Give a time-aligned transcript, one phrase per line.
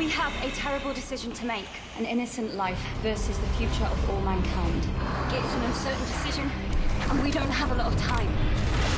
[0.00, 1.68] We have a terrible decision to make.
[1.98, 4.88] An innocent life versus the future of all mankind.
[5.28, 6.50] It's an uncertain decision,
[7.10, 8.28] and we don't have a lot of time.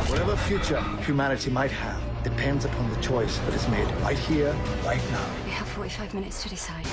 [0.08, 4.54] Whatever future humanity might have depends upon the choice that is made right here,
[4.84, 5.26] right now.
[5.44, 6.84] We have 45 minutes to decide.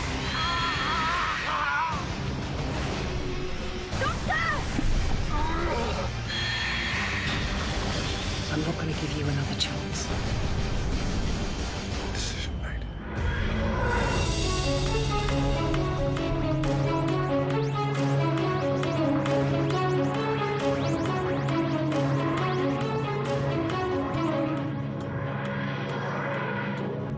[3.99, 4.33] Doctor!
[8.53, 10.07] I'm not going to give you another chance.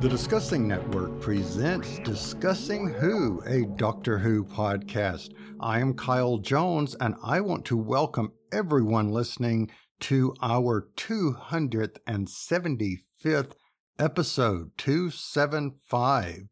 [0.01, 5.29] The Discussing Network presents Discussing Who, a Doctor Who podcast.
[5.59, 9.69] I am Kyle Jones, and I want to welcome everyone listening
[9.99, 13.51] to our 275th
[13.99, 16.47] episode, 275.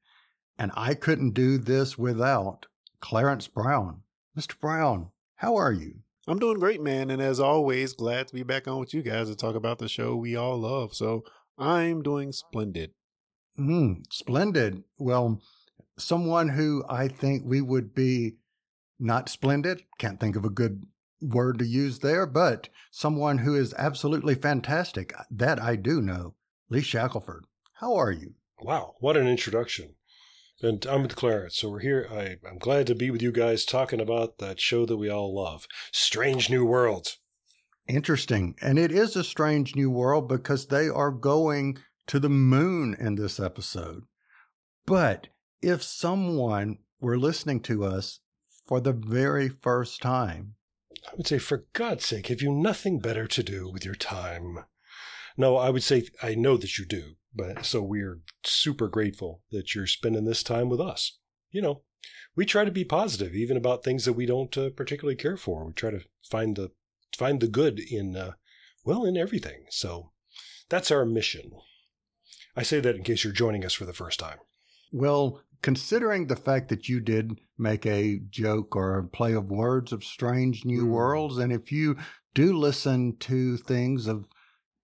[0.60, 2.68] And I couldn't do this without
[3.02, 4.04] Clarence Brown.
[4.38, 4.60] Mr.
[4.60, 6.02] Brown, how are you?
[6.28, 7.10] I'm doing great, man.
[7.10, 9.90] And as always, glad to be back on with you guys to talk about the
[9.90, 10.94] show we all love.
[10.94, 11.24] So
[11.58, 12.92] I'm doing splendid.
[13.60, 14.84] Mm, splendid.
[14.98, 15.42] Well,
[15.98, 18.38] someone who I think we would be
[19.00, 20.86] not splendid, can't think of a good
[21.22, 25.14] word to use there, but someone who is absolutely fantastic.
[25.30, 26.36] That I do know.
[26.70, 27.42] Lee Shackleford.
[27.74, 28.36] How are you?
[28.62, 29.96] Wow, what an introduction.
[30.62, 32.08] And I'm with Clarence, so we're here.
[32.12, 35.34] I, I'm glad to be with you guys talking about that show that we all
[35.34, 37.18] love Strange New Worlds.
[37.88, 38.56] Interesting.
[38.62, 41.80] And it is a strange new world because they are going
[42.10, 44.04] to the moon in this episode.
[44.88, 45.28] But
[45.62, 48.20] if someone were listening to us
[48.66, 50.56] for the very first time,
[51.08, 54.66] I would say, for God's sake, have you nothing better to do with your time?
[55.38, 59.76] No, I would say, I know that you do, but so we're super grateful that
[59.76, 61.20] you're spending this time with us.
[61.52, 61.84] You know,
[62.36, 65.64] we try to be positive, even about things that we don't uh, particularly care for.
[65.64, 66.72] We try to find the
[67.16, 68.32] find the good in, uh,
[68.84, 69.66] well, in everything.
[69.70, 70.12] So
[70.70, 71.52] that's our mission.
[72.56, 74.40] I say that in case you're joining us for the first time.
[74.92, 79.92] well, considering the fact that you did make a joke or a play of words
[79.92, 80.90] of strange new Mm.
[80.90, 81.96] worlds, and if you
[82.34, 84.26] do listen to things of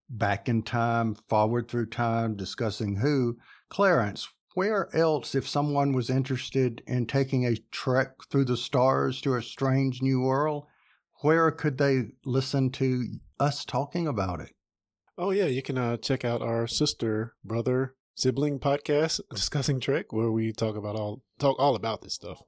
[0.08, 3.36] back in time, forward through time, discussing who,
[3.68, 9.34] Clarence, where else, if someone was interested in taking a trek through the stars to
[9.34, 10.66] a strange new world,
[11.22, 13.06] where could they listen to
[13.40, 14.52] us talking about it?
[15.18, 15.46] Oh, yeah.
[15.46, 20.76] You can uh, check out our sister, brother, sibling podcast, Discussing Trek, where we talk
[20.76, 22.42] about all talk all about this stuff.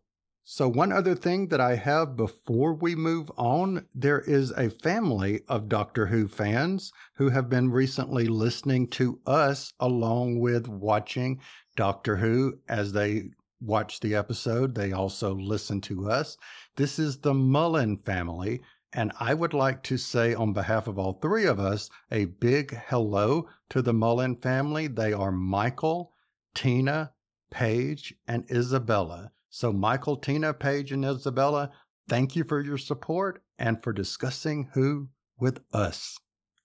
[0.44, 5.42] So, one other thing that I have before we move on there is a family
[5.48, 11.40] of Doctor Who fans who have been recently listening to us along with watching
[11.76, 13.30] Doctor Who as they
[13.60, 14.74] watch the episode.
[14.74, 16.36] They also listen to us.
[16.76, 18.60] This is the Mullin family.
[18.92, 22.74] And I would like to say, on behalf of all three of us, a big
[22.88, 24.86] hello to the Mullin family.
[24.86, 26.12] They are Michael,
[26.54, 27.12] Tina,
[27.50, 29.32] Paige, and Isabella.
[29.50, 31.70] So, Michael, Tina, Paige, and Isabella,
[32.08, 36.16] thank you for your support and for discussing who with us.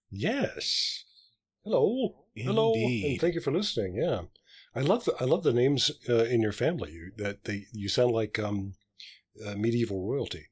[0.09, 1.03] Yes.
[1.63, 2.25] Hello.
[2.35, 2.73] Hello.
[2.73, 3.95] And thank you for listening.
[3.95, 4.21] Yeah.
[4.75, 6.91] I love the, I love the names uh, in your family.
[6.91, 8.73] You, that they you sound like um,
[9.45, 10.47] uh, medieval royalty.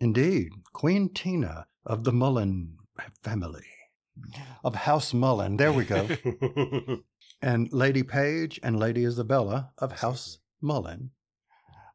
[0.00, 2.76] Indeed, Queen Tina of the Mullin
[3.22, 3.66] family,
[4.62, 5.56] of House Mullin.
[5.56, 6.08] There we go.
[7.42, 11.10] and Lady Paige and Lady Isabella of House Mullin.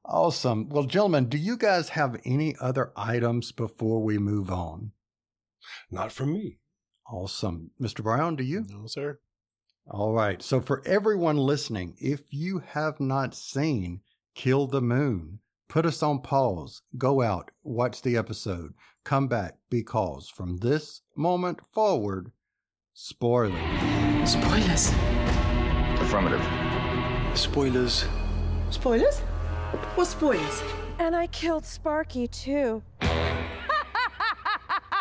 [0.05, 0.67] Awesome.
[0.67, 4.91] Well, gentlemen, do you guys have any other items before we move on?
[5.89, 6.57] Not from me.
[7.09, 7.71] Awesome.
[7.79, 8.03] Mr.
[8.03, 8.65] Brown, do you?
[8.69, 9.19] No, sir.
[9.89, 10.41] All right.
[10.41, 14.01] So, for everyone listening, if you have not seen
[14.35, 20.29] Kill the Moon, put us on pause, go out, watch the episode, come back because
[20.29, 22.31] from this moment forward,
[22.93, 23.59] spoiler.
[24.25, 24.89] Spoilers.
[25.99, 26.45] Affirmative.
[27.37, 28.05] Spoilers.
[28.69, 29.19] Spoilers?
[29.95, 30.63] What spoilers?
[30.99, 32.83] And I killed Sparky too.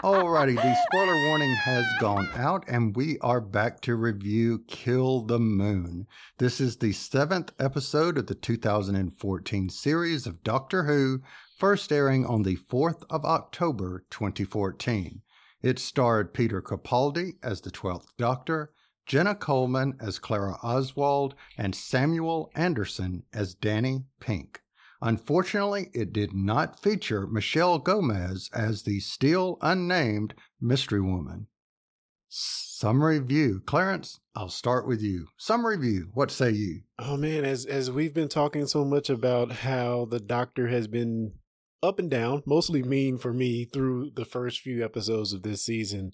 [0.02, 5.38] Alrighty, the spoiler warning has gone out, and we are back to review Kill the
[5.38, 6.08] Moon.
[6.38, 11.22] This is the seventh episode of the 2014 series of Doctor Who,
[11.56, 15.22] first airing on the 4th of October 2014.
[15.62, 18.72] It starred Peter Capaldi as the 12th Doctor,
[19.06, 24.62] Jenna Coleman as Clara Oswald, and Samuel Anderson as Danny Pink.
[25.04, 31.49] Unfortunately, it did not feature Michelle Gomez as the still unnamed Mystery Woman.
[32.28, 33.60] Summary view.
[33.66, 35.26] Clarence, I'll start with you.
[35.37, 36.10] Summary view.
[36.14, 36.82] What say you?
[37.00, 41.32] Oh man, as as we've been talking so much about how the doctor has been
[41.82, 46.12] up and down, mostly mean for me through the first few episodes of this season.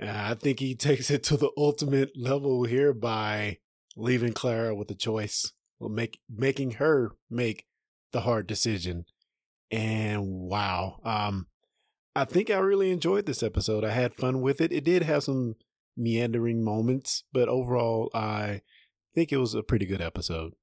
[0.00, 3.58] Uh, I think he takes it to the ultimate level here by
[3.96, 7.67] leaving Clara with a choice, well, make making her make
[8.12, 9.04] the hard decision.
[9.70, 11.46] And wow, um,
[12.16, 13.84] I think I really enjoyed this episode.
[13.84, 14.72] I had fun with it.
[14.72, 15.56] It did have some
[15.96, 18.62] meandering moments, but overall, I
[19.14, 20.54] think it was a pretty good episode.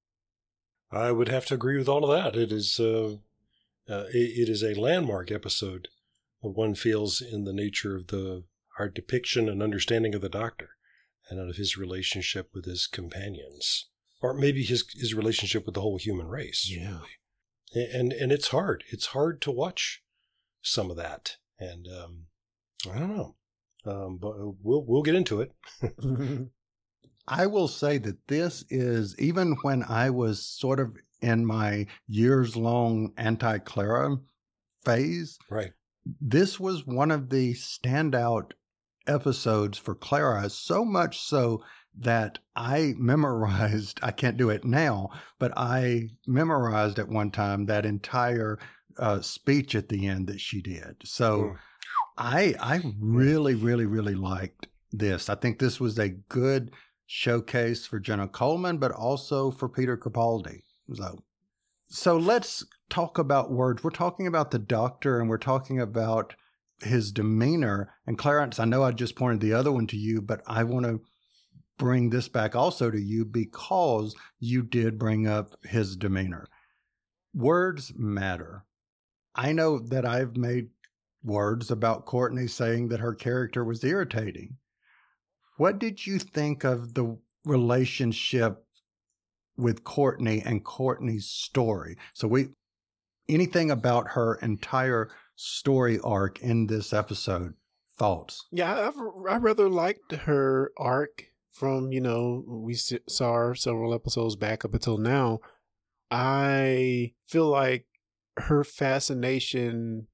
[0.91, 2.39] I would have to agree with all of that.
[2.39, 3.15] It is uh,
[3.89, 5.89] uh, it, it is a landmark episode.
[6.39, 8.43] One feels in the nature of the
[8.77, 10.69] our depiction and understanding of the Doctor,
[11.29, 13.89] and of his relationship with his companions,
[14.21, 16.69] or maybe his his relationship with the whole human race.
[16.69, 16.99] Yeah,
[17.75, 18.83] and and it's hard.
[18.89, 20.03] It's hard to watch
[20.61, 22.25] some of that, and um,
[22.91, 23.35] I don't know,
[23.85, 24.33] um, but
[24.63, 25.51] we'll we'll get into it.
[27.27, 32.55] I will say that this is even when I was sort of in my years
[32.55, 34.17] long anti Clara
[34.83, 35.37] phase.
[35.49, 35.71] Right.
[36.21, 38.51] This was one of the standout
[39.07, 41.63] episodes for Clara, so much so
[41.97, 45.09] that I memorized, I can't do it now,
[45.39, 48.59] but I memorized at one time that entire
[48.97, 50.97] uh, speech at the end that she did.
[51.03, 51.57] So mm.
[52.17, 55.29] I I really, really, really liked this.
[55.29, 56.71] I think this was a good
[57.05, 60.63] showcase for Jenna Coleman, but also for Peter Capaldi.
[60.93, 61.23] So,
[61.87, 63.83] so let's talk about words.
[63.83, 66.35] We're talking about the doctor and we're talking about
[66.81, 67.93] his demeanor.
[68.07, 70.85] And Clarence, I know I just pointed the other one to you, but I want
[70.85, 71.01] to
[71.77, 76.47] bring this back also to you because you did bring up his demeanor.
[77.33, 78.63] Words matter.
[79.35, 80.69] I know that I've made
[81.23, 84.57] words about Courtney saying that her character was irritating.
[85.57, 88.65] What did you think of the relationship
[89.57, 91.97] with Courtney and Courtney's story?
[92.13, 92.49] So we
[93.27, 97.53] anything about her entire story arc in this episode.
[97.97, 98.45] Thoughts?
[98.51, 98.99] Yeah, I've,
[99.29, 104.97] I rather liked her arc from you know we saw several episodes back up until
[104.97, 105.39] now.
[106.11, 107.85] I feel like
[108.37, 110.07] her fascination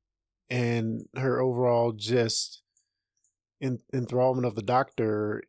[0.49, 2.61] and her overall just
[3.63, 5.43] enthrallment of the doctor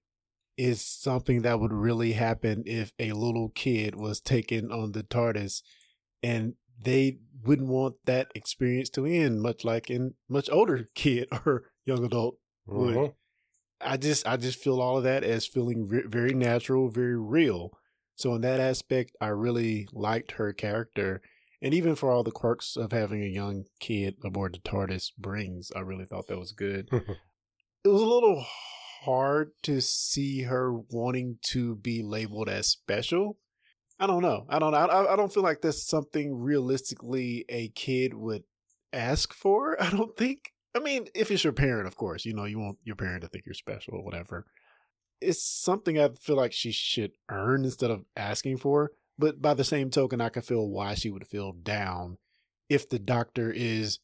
[0.56, 5.62] is something that would really happen if a little kid was taken on the TARDIS
[6.22, 6.54] and
[6.84, 12.04] they wouldn't want that experience to end, much like in much older kid or young
[12.04, 12.96] adult would.
[12.96, 13.08] Uh-huh.
[13.84, 17.70] I just I just feel all of that as feeling re- very natural, very real.
[18.17, 21.23] So in that aspect, I really liked her character,
[21.61, 25.70] and even for all the quirks of having a young kid aboard the TARDIS brings,
[25.75, 26.88] I really thought that was good.
[26.93, 28.44] it was a little
[29.02, 33.38] hard to see her wanting to be labeled as special.
[33.99, 34.46] I don't know.
[34.49, 34.78] I don't know.
[34.78, 38.43] I, I don't feel like that's something realistically a kid would
[38.93, 39.81] ask for.
[39.82, 40.52] I don't think.
[40.74, 43.28] I mean, if it's your parent, of course, you know, you want your parent to
[43.28, 44.46] think you're special or whatever.
[45.20, 48.92] It's something I feel like she should earn instead of asking for.
[49.19, 52.16] But by the same token, I can feel why she would feel down
[52.69, 53.98] if the doctor is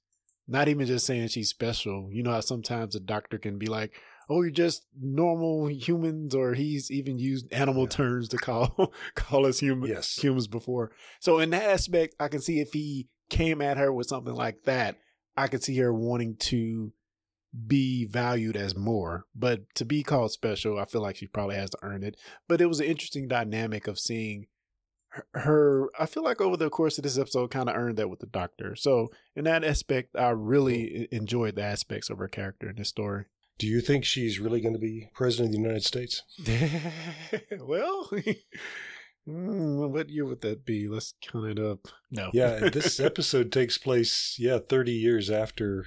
[0.47, 2.11] not even just saying she's special.
[2.13, 3.95] You know how sometimes a doctor can be like,
[4.29, 7.89] oh, you're just normal humans, or he's even used animal yeah.
[7.89, 10.17] terms to call call us human yes.
[10.17, 10.91] humans before.
[11.21, 14.65] So in that aspect, I can see if he came at her with something like
[14.65, 14.97] that,
[15.39, 16.93] I could see her wanting to
[17.67, 19.25] be valued as more.
[19.35, 22.17] But to be called special, I feel like she probably has to earn it.
[22.49, 24.47] But it was an interesting dynamic of seeing
[25.11, 28.11] her, her I feel like over the course of this episode kind of earned that
[28.11, 28.75] with the doctor.
[28.77, 33.27] So in that aspect, I really enjoyed the aspects of her character in this story.
[33.59, 36.23] Do you think she's really going to be president of the United States?
[37.61, 38.11] well,
[39.29, 40.89] Mm, what year would that be?
[40.89, 41.89] Let's count it up.
[42.11, 42.31] No.
[42.33, 45.87] yeah, this episode takes place, yeah, 30 years after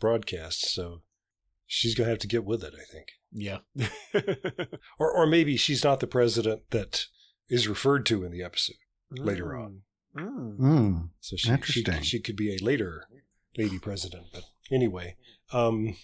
[0.00, 0.72] broadcast.
[0.72, 1.02] So
[1.66, 3.08] she's going to have to get with it, I think.
[3.32, 3.58] Yeah.
[4.98, 7.06] or, or maybe she's not the president that
[7.48, 8.76] is referred to in the episode
[9.12, 9.24] mm.
[9.24, 9.82] later on.
[10.16, 10.58] Mm.
[10.58, 11.08] Mm.
[11.20, 13.04] So she, she, she could be a later
[13.56, 14.26] lady president.
[14.32, 15.16] But anyway,
[15.52, 15.96] um,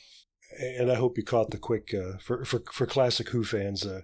[0.61, 4.03] and I hope you caught the quick, uh, for, for, for classic Who fans, uh,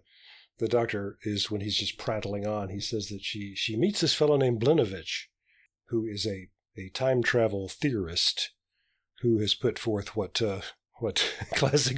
[0.63, 2.69] the doctor is when he's just prattling on.
[2.69, 5.29] He says that she she meets this fellow named Blinovitch,
[5.89, 8.53] who is a a time travel theorist
[9.23, 10.61] who has put forth what uh,
[11.01, 11.97] what classic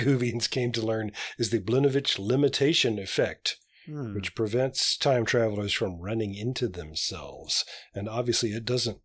[0.50, 4.14] came to learn is the Blinovitch limitation effect, hmm.
[4.14, 7.66] which prevents time travelers from running into themselves.
[7.94, 8.98] And obviously, it doesn't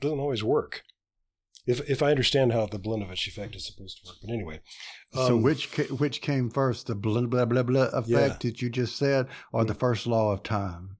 [0.00, 0.82] doesn't always work.
[1.70, 4.16] If if I understand how the Blinovitch effect is supposed to work.
[4.22, 4.60] But anyway,
[5.12, 8.50] so um, which ca- which came first, the blah blah blah blah effect Yeah.
[8.50, 10.96] that you just said, or the first law of time?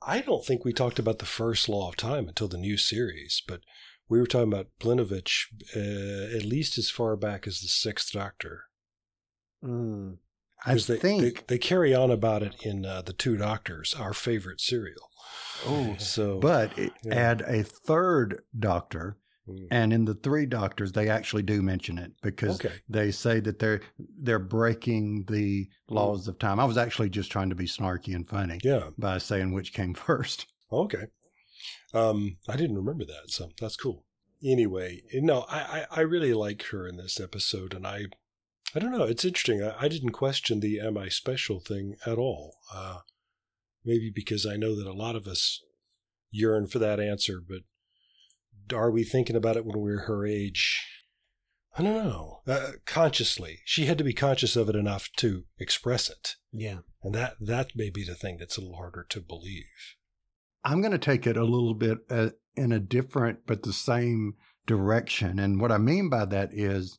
[0.00, 3.42] I don't think we talked about the first law of time until the new series,
[3.48, 3.60] but
[4.08, 8.66] we were talking about Blinovitch uh, at least as far back as the Sixth Doctor.
[9.64, 10.18] Mm.
[10.64, 11.22] I they, think.
[11.22, 15.10] they, they carry on about it in uh, the Two Doctors, our favorite serial.
[15.66, 17.14] oh, So, but it, yeah.
[17.14, 19.18] add a third doctor,
[19.48, 19.68] Mm.
[19.70, 23.58] and in the three doctors, they actually do mention it because okay, they say that
[23.58, 23.80] they're
[24.18, 26.58] they're breaking the laws of time.
[26.58, 29.94] I was actually just trying to be snarky and funny yeah, by saying which came
[30.08, 30.46] first.
[30.72, 31.04] okay.
[31.94, 34.04] Um, I didn't remember that, so that's cool.
[34.44, 38.06] Anyway, no, I, I, I really like her in this episode, and I
[38.74, 39.62] I don't know, it's interesting.
[39.62, 42.56] I, I didn't question the "Am I special?" thing at all.
[42.74, 42.98] Uh,
[43.84, 45.62] maybe because I know that a lot of us
[46.30, 47.60] yearn for that answer, but
[48.72, 50.84] are we thinking about it when we're her age?
[51.78, 52.40] I don't know.
[52.46, 56.78] Uh, consciously, she had to be conscious of it enough to express it, Yeah.
[57.02, 59.64] and that that may be the thing that's a little harder to believe.
[60.64, 64.34] I'm going to take it a little bit uh, in a different but the same
[64.66, 65.38] direction.
[65.38, 66.98] And what I mean by that is,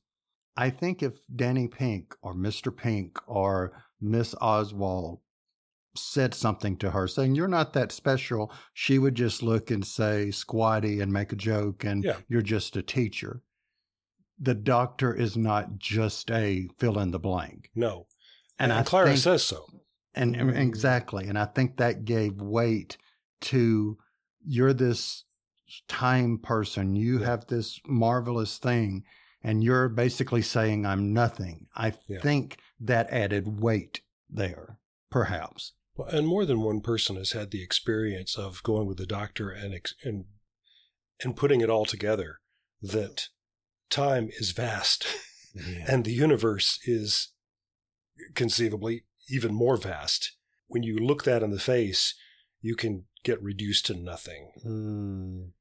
[0.55, 2.75] I think if Danny Pink or Mr.
[2.75, 5.19] Pink or Miss Oswald
[5.97, 10.31] said something to her saying, You're not that special, she would just look and say,
[10.31, 12.17] Squatty, and make a joke, and Yeah.
[12.27, 13.41] you're just a teacher.
[14.39, 17.71] The doctor is not just a fill in the blank.
[17.75, 18.07] No,
[18.59, 19.65] And, I Clara think, says so.
[20.13, 20.57] and and mm.
[20.57, 21.27] exactly.
[21.27, 22.97] And I think that gave weight
[23.41, 23.97] to
[24.45, 25.23] you're this
[25.87, 26.95] time person.
[26.95, 27.25] You Yeah.
[27.25, 29.03] have this marvelous thing,
[29.43, 31.67] and you're basically saying, I'm nothing.
[31.75, 32.21] I Yeah.
[32.21, 34.77] think that added weight there,
[35.09, 35.73] perhaps.
[35.97, 39.49] Well, and more than one person has had the experience of going with the doctor
[39.49, 39.73] and
[40.03, 40.25] and
[41.23, 42.39] and putting it all together
[42.81, 43.29] that
[43.89, 45.07] time is vast
[45.55, 45.85] Yeah.
[45.87, 47.33] and the universe is
[48.35, 50.35] conceivably even more vast.
[50.67, 52.13] When you look that in the face,
[52.61, 54.51] you can get reduced to nothing.
[54.63, 55.51] Mm.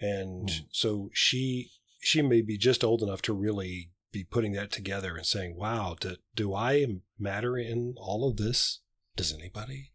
[0.00, 0.64] And Hmm.
[0.72, 5.26] so she she may be just old enough to really be putting that together and
[5.26, 6.86] saying, "Wow, do, do I
[7.18, 8.80] matter in all of this?
[9.20, 9.92] Does anybody?"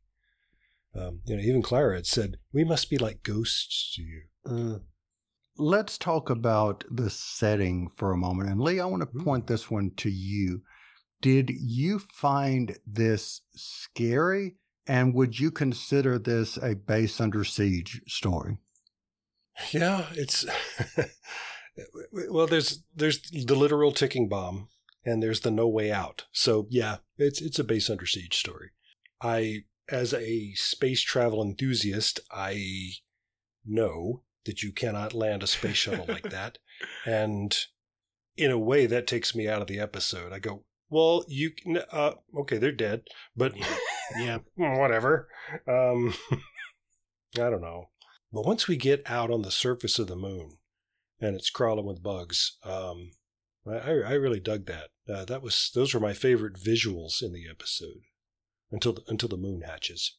[0.93, 4.81] Um, you know, even Clara had said, "We must be like ghosts to you." Mm.
[5.57, 8.49] Let's talk about the setting for a moment.
[8.49, 10.61] And Lee, I want to point this one to you.
[11.21, 14.57] Did you find this scary?
[14.85, 18.57] And would you consider this a base under siege story?
[19.71, 20.45] Yeah, it's
[22.11, 22.45] well.
[22.45, 24.67] There's there's the literal ticking bomb,
[25.03, 26.25] and there's the no way out.
[26.31, 28.71] So yeah, it's it's a base under siege story.
[29.21, 32.91] I, as a space travel enthusiast, I
[33.65, 36.57] know that you cannot land a space shuttle like that,
[37.05, 37.57] and
[38.37, 40.33] in a way that takes me out of the episode.
[40.33, 43.03] I go, well, you can, uh, okay, they're dead,
[43.35, 43.53] but
[44.17, 44.39] Yeah.
[44.55, 45.29] whatever.
[45.67, 46.13] Um,
[47.37, 47.89] I don't know.
[48.31, 50.57] But once we get out on the surface of the moon
[51.19, 53.11] and it's crawling with bugs, um,
[53.67, 54.89] I, I I really dug that.
[55.11, 58.01] Uh, that was those were my favorite visuals in the episode
[58.71, 60.17] until the, until the moon hatches.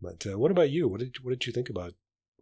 [0.00, 0.88] But uh, what about you?
[0.88, 1.94] What did what did you think about?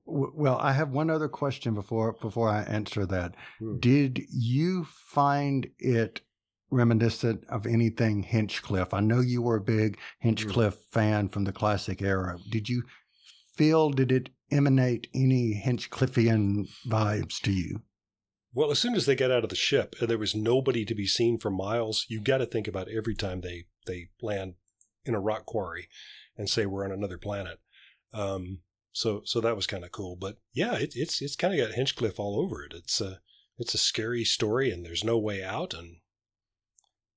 [0.07, 3.35] Well, I have one other question before before I answer that.
[3.59, 3.79] Hmm.
[3.79, 6.21] Did you find it
[6.71, 8.93] reminiscent of anything Hinchcliffe?
[8.93, 12.39] I know you were a big Hinchcliffe fan from the classic era.
[12.51, 12.83] Did you
[13.57, 17.83] feel did it emanate any Hinchcliffian vibes to you?
[18.53, 20.95] Well, as soon as they got out of the ship and there was nobody to
[20.95, 24.55] be seen for miles, you got to think about every time they they land
[25.05, 25.89] in a rock quarry
[26.37, 27.59] and say we're on another planet.
[28.13, 28.61] Um,
[28.93, 30.17] so so that was kind of cool.
[30.17, 32.73] But yeah, it, it's it's kind of got Hinchcliffe all over it.
[32.75, 33.21] It's a
[33.59, 35.97] it's a scary story and there's no way out and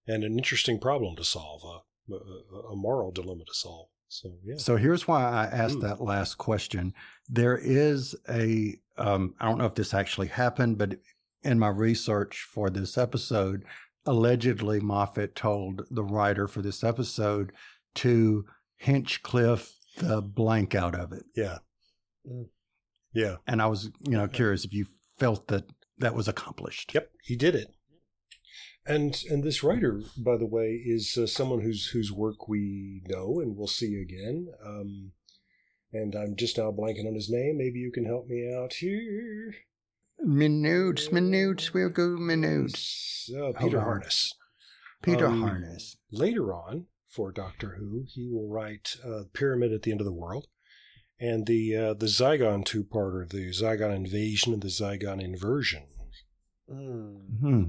[0.07, 3.89] and an interesting problem to solve, a, a, a moral dilemma to solve.
[4.07, 5.81] So yeah, So here's why I asked Hmm.
[5.81, 6.93] that last question.
[7.27, 10.97] There is a, um, I don't know if this actually happened, but
[11.43, 13.65] in my research for this episode,
[14.05, 17.51] allegedly Moffat told the writer for this episode
[17.97, 18.45] to
[18.77, 21.23] Hinchcliffe the blank out of it.
[21.35, 21.57] yeah,
[22.27, 22.49] Mm.
[23.13, 23.37] yeah.
[23.47, 24.85] And I was, you know, curious if you
[25.17, 25.65] felt that
[25.97, 26.93] that was accomplished.
[26.93, 27.73] Yep, he did it.
[28.85, 33.39] And and this writer, by the way, is uh, someone whose whose work we know
[33.41, 34.47] and we'll see again.
[34.65, 35.11] Um,
[35.91, 37.57] and I'm just now blanking on his name.
[37.57, 39.55] Maybe you can help me out here.
[40.19, 43.29] Minutes, minutes, we'll go minutes.
[43.35, 43.79] Uh, Peter.
[43.81, 44.33] Harness.
[45.01, 45.97] Peter Um, Harness.
[46.11, 50.13] Later on, for Doctor Who, he will write uh, Pyramid at the End of the
[50.13, 50.47] World,
[51.19, 55.83] and the uh, the Zygon two parter, the Zygon Invasion and the Zygon Inversion.
[56.69, 57.39] Mm.
[57.39, 57.63] Hmm.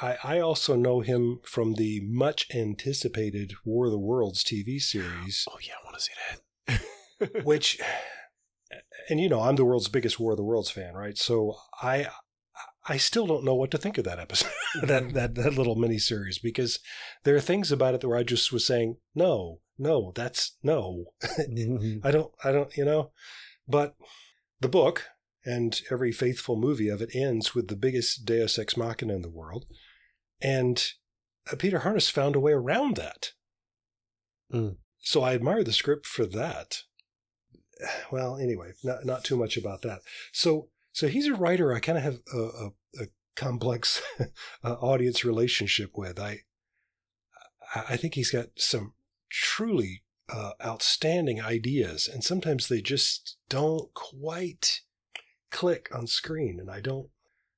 [0.00, 5.46] I, I also know him from the much anticipated War of the Worlds TV series,
[5.50, 6.12] Oh yeah, I want to see
[7.28, 7.44] that.
[7.44, 7.78] which,
[9.08, 11.16] and you know, I'm the world's biggest War of the Worlds fan, right?
[11.16, 12.08] So I,
[12.86, 15.98] I still don't know what to think of that episode, that that that little mini
[15.98, 16.80] series, because
[17.24, 21.06] there are things about it where I just was saying, no, no, that's no,
[22.02, 23.12] I don't, I don't, you know,
[23.66, 23.96] but
[24.60, 25.06] the book
[25.44, 29.30] and every faithful movie of it ends with the biggest Deus ex machina in the
[29.30, 29.64] world,
[30.40, 30.92] and
[31.50, 33.32] uh, Peter Harness found a way around that.
[34.52, 34.76] Mm.
[35.00, 36.82] So I admire the script for that.
[38.12, 40.00] Well, anyway, not not too much about that.
[40.32, 42.66] So so he's a writer I kind of have a, a,
[43.02, 44.00] a complex
[44.64, 46.18] uh, audience relationship with.
[46.18, 46.40] I
[47.74, 48.94] I think he's got some
[49.28, 54.82] truly uh, outstanding ideas, and sometimes they just don't quite
[55.50, 57.08] click on screen, and I don't,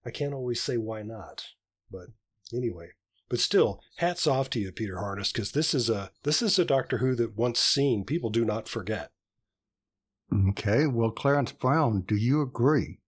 [0.04, 1.48] I can't always say why not.
[1.90, 2.08] But
[2.54, 2.92] anyway,
[3.28, 6.64] but still, hats off to you, Peter Harness, because this is a this is a
[6.64, 9.10] Doctor Who that once seen, people do not forget.
[10.48, 10.86] Okay.
[10.86, 13.00] Well, Clarence Brown, do you agree?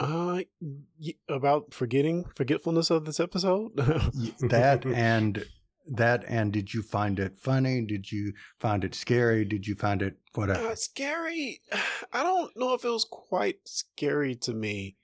[0.00, 3.72] Uh, y- about forgetting forgetfulness of this episode.
[4.40, 5.44] That and
[5.86, 7.84] that and did you find it funny?
[7.84, 9.44] Did you find it scary?
[9.44, 10.68] Did you find it whatever?
[10.68, 11.60] Uh, scary.
[12.12, 14.96] I don't know if it was quite scary to me.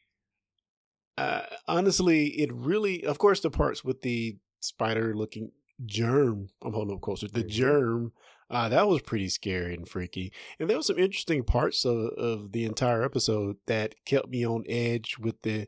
[1.18, 5.50] Uh, honestly, it really, of course, the parts with the spider looking
[5.84, 7.48] germ, I'm holding up closer, the Mhm.
[7.48, 8.12] germ,
[8.50, 10.32] uh, that was pretty scary and freaky.
[10.58, 14.64] And there was some interesting parts of, of the entire episode that kept me on
[14.68, 15.66] edge with the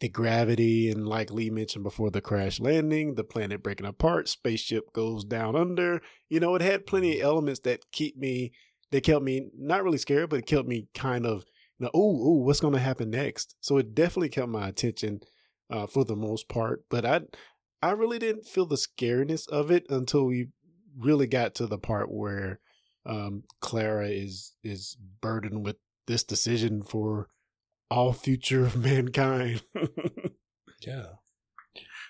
[0.00, 4.94] the gravity and like Lee mentioned before the crash landing, the planet breaking apart, spaceship
[4.94, 6.00] goes down under.
[6.30, 8.52] You know, it had plenty of elements that keep me
[8.90, 11.44] they kept me not really scared, but it kept me kind of
[11.78, 13.56] you know, oh, oh, what's going to happen next?
[13.60, 15.20] So it definitely kept my attention
[15.70, 16.84] uh, for the most part.
[16.90, 17.20] But I,
[17.82, 20.48] I really didn't feel the scariness of it until we
[20.98, 22.60] really got to the part where
[23.06, 27.28] um, Clara is is burdened with this decision for
[27.90, 29.62] all future of mankind.
[30.80, 31.06] Yeah.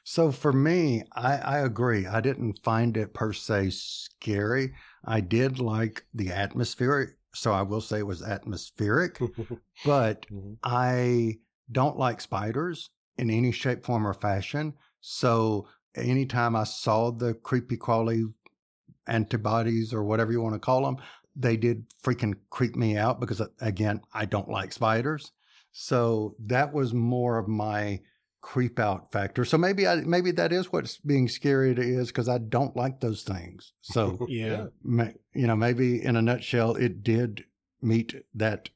[0.04, 2.06] So for me, I, I agree.
[2.06, 4.72] I didn't find it per se scary.
[5.04, 9.20] I did like the atmospheric, so I will say it was atmospheric,
[9.84, 10.56] but Mhm.
[10.62, 11.38] I
[11.70, 14.74] don't like spiders in any shape, form, or fashion.
[15.00, 18.24] So anytime I saw the creepy crawly
[19.06, 20.96] antibodies or whatever you want to call them,
[21.36, 25.32] they did freaking creep me out because, uh, again, I don't like spiders.
[25.72, 28.00] So that was more of my
[28.42, 29.44] creep out factor.
[29.44, 33.00] So maybe I maybe that is what's being scary to is because I don't like
[33.00, 33.72] those things.
[33.82, 34.66] So yeah.
[34.82, 37.44] ma- you know, maybe in a nutshell, it did
[37.82, 38.70] meet that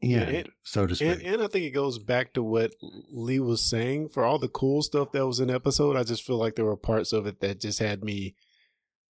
[0.00, 1.08] Yeah, end, it- so to speak.
[1.08, 2.74] And, and I think it goes back to what
[3.10, 4.10] Lee was saying.
[4.10, 6.64] For all the cool stuff that was in the episode, I just feel like there
[6.64, 8.34] were parts of it that just had me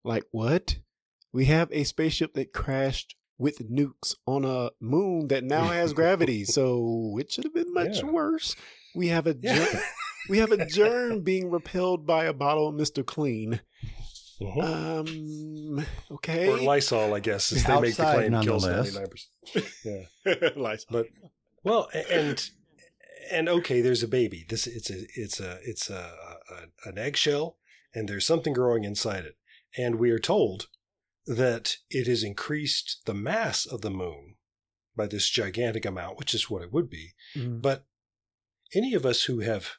[0.07, 0.77] like, what?
[1.33, 6.43] We have a spaceship that crashed with nukes on a moon that now has gravity.
[6.57, 8.09] So it should have been much Yeah.
[8.09, 8.55] worse.
[8.95, 9.65] We have a Yeah.
[9.65, 9.81] germ,
[10.29, 13.05] we have a germ being repelled by a bottle of Mr.
[13.05, 13.61] Clean.
[14.41, 14.63] Mhm.
[14.63, 16.47] Um okay.
[16.47, 18.93] or Lysol, I guess, as they make the Outside, claim kills nonetheless.
[18.95, 19.09] ninety nine
[19.53, 20.07] percent.
[20.25, 20.49] Yeah.
[20.55, 20.85] Lights.
[20.89, 21.07] But
[21.63, 22.49] well, and
[23.31, 24.45] and okay, there's a baby.
[24.47, 26.13] This it's a it's a it's a,
[26.51, 27.57] a an eggshell,
[27.95, 29.37] and there's something growing inside it,
[29.77, 30.67] and we are told
[31.25, 34.35] that it has increased the mass of the moon
[34.95, 37.13] by this gigantic amount, which is what it would be.
[37.35, 37.61] Mm.
[37.61, 37.85] But
[38.73, 39.73] any of us who have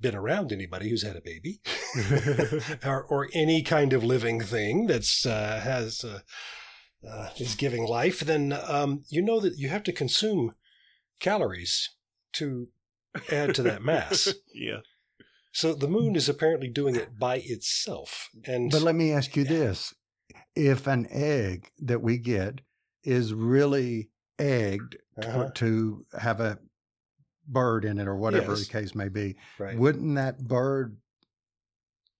[0.00, 1.60] been around anybody who's had a baby
[2.84, 6.20] or, or any kind of living thing that's uh, has uh,
[7.08, 10.54] uh, is giving life, then um, you know that you have to consume
[11.20, 11.90] calories
[12.32, 12.68] to
[13.30, 14.34] add to that mass.
[14.54, 14.78] yeah.
[15.52, 19.44] So the moon is apparently doing it by itself, and But let me ask you
[19.44, 19.94] this.
[20.56, 22.60] If an egg that we get
[23.04, 25.50] is really egged to- Uh-huh.
[25.56, 26.58] to have a
[27.46, 28.66] bird in it or whatever Yes.
[28.66, 29.78] the case may be, right.
[29.78, 30.96] wouldn't that bird,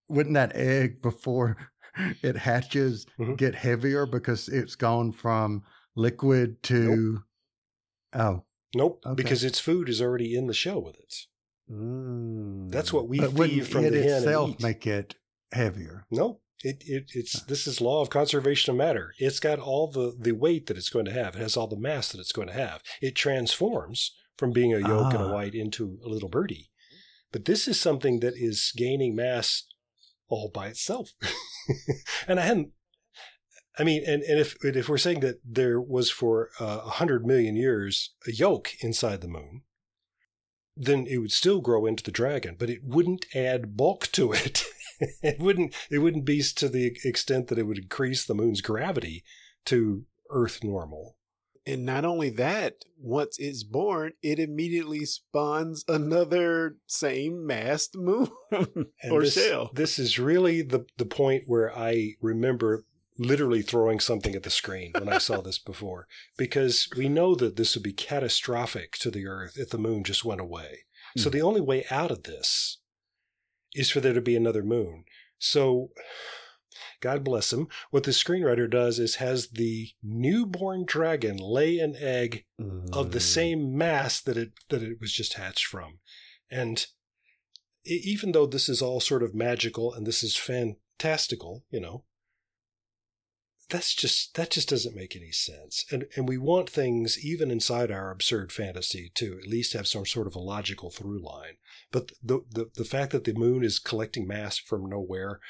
[0.09, 1.57] wouldn't that egg before
[2.23, 3.37] it hatches Mhm.
[3.39, 5.63] get heavier because it's gone from
[5.95, 7.23] liquid to,
[8.13, 9.15] oh, Nope, Okay.
[9.15, 11.15] because its food is already in the shell with it.
[11.73, 12.71] Mm.
[12.71, 15.15] That's what we but feed from it the hen itself make it
[15.53, 16.07] heavier?
[16.11, 19.15] No, it, it it's this is law of conservation of matter.
[19.19, 21.37] It's got all the the weight that it's going to have.
[21.37, 22.83] It has all the mass that it's going to have.
[23.01, 25.33] It transforms from being a yolk and a Ah.
[25.33, 26.71] white into a little birdie.
[27.33, 29.65] But this is something that is gaining mass
[30.29, 31.11] all by itself.
[32.29, 32.71] and I hadn't.
[33.79, 37.25] I mean, and, and if if we're saying that there was for uh, a hundred
[37.25, 39.63] million years a yolk inside the moon,
[40.77, 44.65] then it would still grow into the dragon, but it wouldn't add bulk to it.
[45.23, 49.25] it wouldn't it wouldn't be to the extent that it would increase the moon's gravity
[49.67, 51.17] to Earth normal.
[51.65, 58.29] And not only that, once it's born, it immediately spawns another same massed moon
[59.11, 59.71] or this, shell.
[59.75, 62.85] This is really the the point where I remember
[63.19, 67.57] literally throwing something at the screen when I saw this before, because we know that
[67.57, 70.85] this would be catastrophic to the Earth if the moon just went away.
[71.17, 71.33] So Hmm.
[71.35, 72.79] the only way out of this
[73.75, 75.05] is for there to be another moon.
[75.39, 75.91] So
[77.01, 77.69] God bless him.
[77.91, 82.45] What the screenwriter does is has the newborn dragon lay an egg
[82.93, 83.23] of the Mm.
[83.23, 85.99] same mass that it that it was just hatched from,
[86.51, 86.87] and
[87.85, 92.05] even though this is all sort of magical and this is fantastical, you know,
[93.73, 95.85] that's just that just doesn't make any sense.
[95.91, 100.07] And and we want things even inside our absurd fantasy to at least have some
[100.07, 101.57] sort of a logical through line.
[101.91, 105.41] But the the, the fact that the moon is collecting mass from nowhere,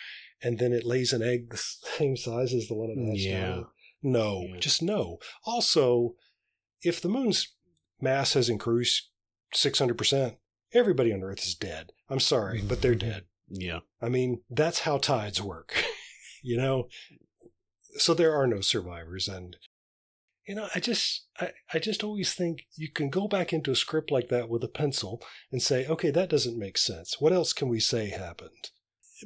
[0.43, 3.55] and then it lays an egg the same size as the one it hatched Yeah.
[3.55, 4.59] out no, Yeah.
[4.59, 5.19] just no.
[5.45, 6.15] Also,
[6.83, 7.55] if the moon's
[8.01, 9.11] mass has increased
[9.55, 10.37] 600%,
[10.73, 11.93] everybody on Earth is dead.
[12.09, 13.09] I'm sorry, but they're mm-hmm.
[13.11, 13.25] dead.
[13.49, 13.81] Yeah.
[14.01, 15.75] I mean, that's how tides work,
[16.43, 16.89] you know?
[17.97, 19.29] So there are no survivors.
[19.29, 19.57] And,
[20.47, 23.77] you know, I just, I, I just always think you can go back into a
[23.77, 27.17] script like that with a pencil and say, okay, that doesn't make sense.
[27.21, 28.71] What else can we say happened?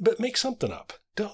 [0.01, 0.93] But make something up.
[1.15, 1.33] Don't.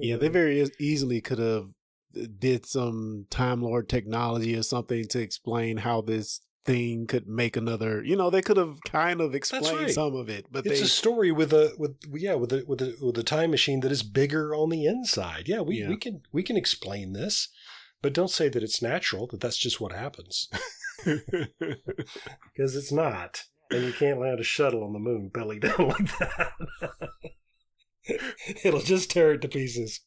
[0.00, 1.68] Yeah, they very easily could have
[2.16, 7.56] uh, did some Time Lord technology or something to explain how this thing could make
[7.56, 8.04] another.
[8.04, 9.90] You know, they could have kind of explained right.
[9.90, 12.82] some of it, but it's they a story with a with yeah with a with
[12.82, 15.48] a with a time machine that is bigger on the inside.
[15.48, 15.88] Yeah, we Yeah.
[15.88, 17.48] we can we can explain this,
[18.02, 19.26] but don't say that it's natural.
[19.28, 20.48] That that's just what happens
[21.04, 26.18] because it's not, and you can't land a shuttle on the moon belly down like
[26.18, 26.52] that.
[28.64, 30.00] It'll just tear it to pieces.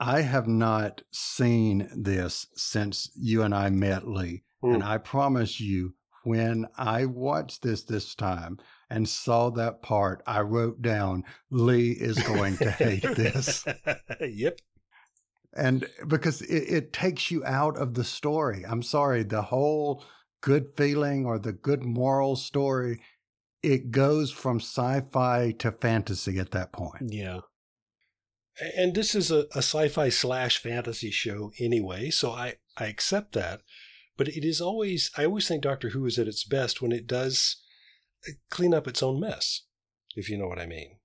[0.00, 4.42] I have not seen this since you and I met, Lee.
[4.64, 4.76] Hmm.
[4.76, 10.40] And I promise you, when I watched this this time and saw that part, I
[10.40, 13.66] wrote down, Lee is going to hate this.
[14.20, 14.58] yep.
[15.54, 18.64] And because it, it takes you out of the story.
[18.66, 20.02] I'm sorry, the whole
[20.40, 23.02] good feeling or the good moral story,
[23.62, 27.12] it goes from sci fi to fantasy at that point.
[27.12, 27.40] yeah,
[28.76, 33.60] and this is a, a sci-fi slash fantasy show anyway so i i accept that
[34.16, 37.06] but it is always i always think doctor who is at its best when it
[37.06, 37.56] does
[38.28, 39.62] uh, clean up its own mess
[40.16, 40.96] if you know what i mean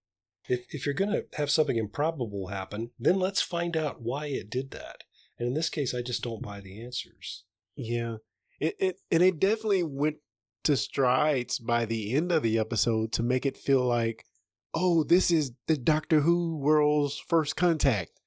[0.48, 4.50] if, if you're going to have something improbable happen then let's find out why it
[4.50, 5.04] did that
[5.38, 7.43] and in this case i just don't buy the answers
[7.82, 8.17] yeah.
[8.60, 10.17] It, it and it definitely went
[10.65, 14.26] to strides by the end of the episode to make it feel like,
[14.74, 18.19] oh, this is the Doctor Who world's first contact.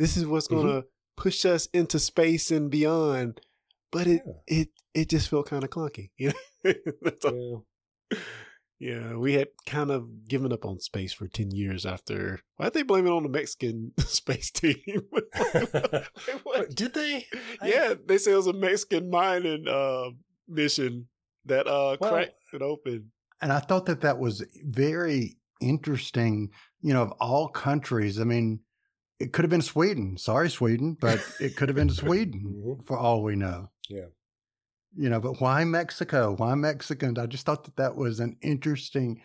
[0.00, 0.66] This is what's Mm-hmm.
[0.66, 3.40] going to push us into space and beyond.
[3.92, 6.10] But it it it just felt kind of clunky.
[6.16, 6.32] You
[6.64, 6.72] know,
[7.02, 7.66] That's all.
[8.10, 8.18] Yeah.
[8.78, 12.40] Yeah, we had kind of given up on space for 10 years after.
[12.58, 14.76] Why'd they blame it on the Mexican space team?
[16.74, 17.24] Did they
[17.62, 20.10] I- yeah, they say it was a Mexican mining uh,
[20.48, 21.08] mission
[21.46, 23.12] that uh, Well- cracked it open.
[23.40, 26.50] And I thought that that was very interesting.
[26.80, 28.60] You know, of all countries, I mean,
[29.18, 30.18] it could have been Sweden.
[30.18, 32.86] Sorry, Sweden, but it could have been Sweden Mhm.
[32.86, 33.70] for all we know.
[33.88, 34.06] Yeah.
[34.96, 36.34] You know, but why Mexico?
[36.36, 37.18] Why Mexicans?
[37.18, 39.20] I just thought that that was an interesting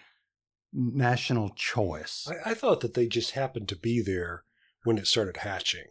[0.73, 2.27] national choice.
[2.45, 4.43] I, I thought that they just happened to be there
[4.83, 5.85] when it started hatching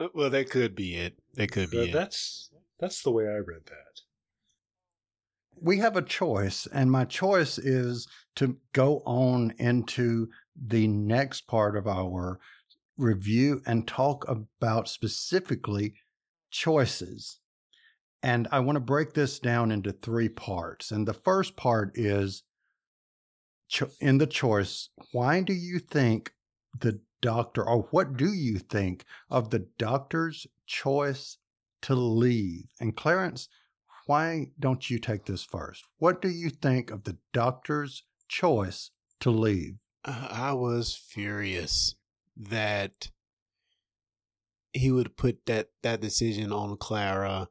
[0.00, 1.18] Uh, Well, that could be it.
[1.34, 1.92] That could be That- it.
[1.92, 4.00] that's that's the way i read that
[5.60, 11.76] we have a choice, and my choice is to go on into the next part
[11.76, 12.40] of our
[13.02, 15.94] review and talk about specifically
[16.50, 17.40] choices.
[18.22, 20.92] And I want to break this down into three parts.
[20.92, 22.44] And the first part is
[23.68, 26.32] cho- in the choice, why do you think
[26.78, 31.38] the doctor, or what do you think of the doctor's choice
[31.82, 32.66] to leave?
[32.80, 33.48] And Clarence,
[34.06, 35.84] why don't you take this first?
[35.98, 39.78] What do you think of the doctor's choice to leave?
[40.04, 41.94] I was furious
[42.36, 43.10] that
[44.72, 47.48] he would put that that decision on Clara,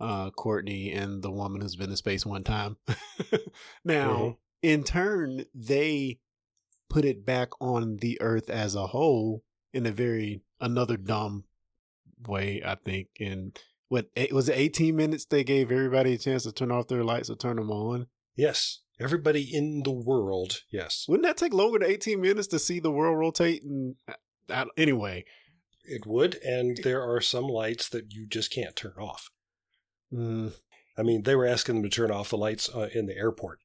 [0.00, 2.76] uh, Courtney, and the woman who's been in space one time.
[3.84, 4.36] now, Mhm.
[4.62, 6.20] in turn, they
[6.88, 9.44] put it back on the Earth as a whole
[9.74, 11.44] in a very another dumb
[12.26, 13.08] way, I think.
[13.20, 17.04] And what it was eighteen minutes they gave everybody a chance to turn off their
[17.04, 18.06] lights or turn them on.
[18.36, 21.04] Yes, Everybody in the world, yes.
[21.08, 23.62] Wouldn't that take longer than 18 minutes to see the world rotate?
[23.62, 23.94] And
[24.50, 25.24] uh, anyway,
[25.84, 29.30] It would, and there are some lights that you just can't turn off.
[30.12, 30.52] mm,
[30.96, 33.60] I mean, they were asking them to turn off the lights uh, in the airport,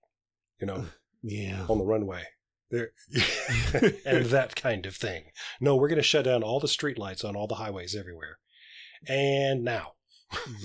[0.61, 0.85] you know,
[1.23, 1.65] yeah.
[1.67, 2.23] on the runway.
[2.69, 2.91] There,
[4.05, 5.25] and that kind of thing.
[5.59, 8.37] No, we're going to shut down all the street lights on all the highways everywhere.
[9.07, 9.93] And now,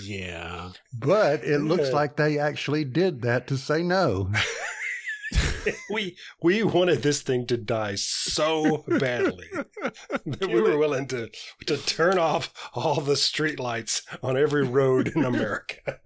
[0.02, 0.70] Yeah.
[0.92, 1.94] But it looks Yeah.
[1.94, 4.30] like they actually did that to say no.
[5.90, 9.46] we we wanted this thing to die so badly
[10.24, 11.28] that we were willing to
[11.66, 15.98] to turn off all the streetlights on every road in America.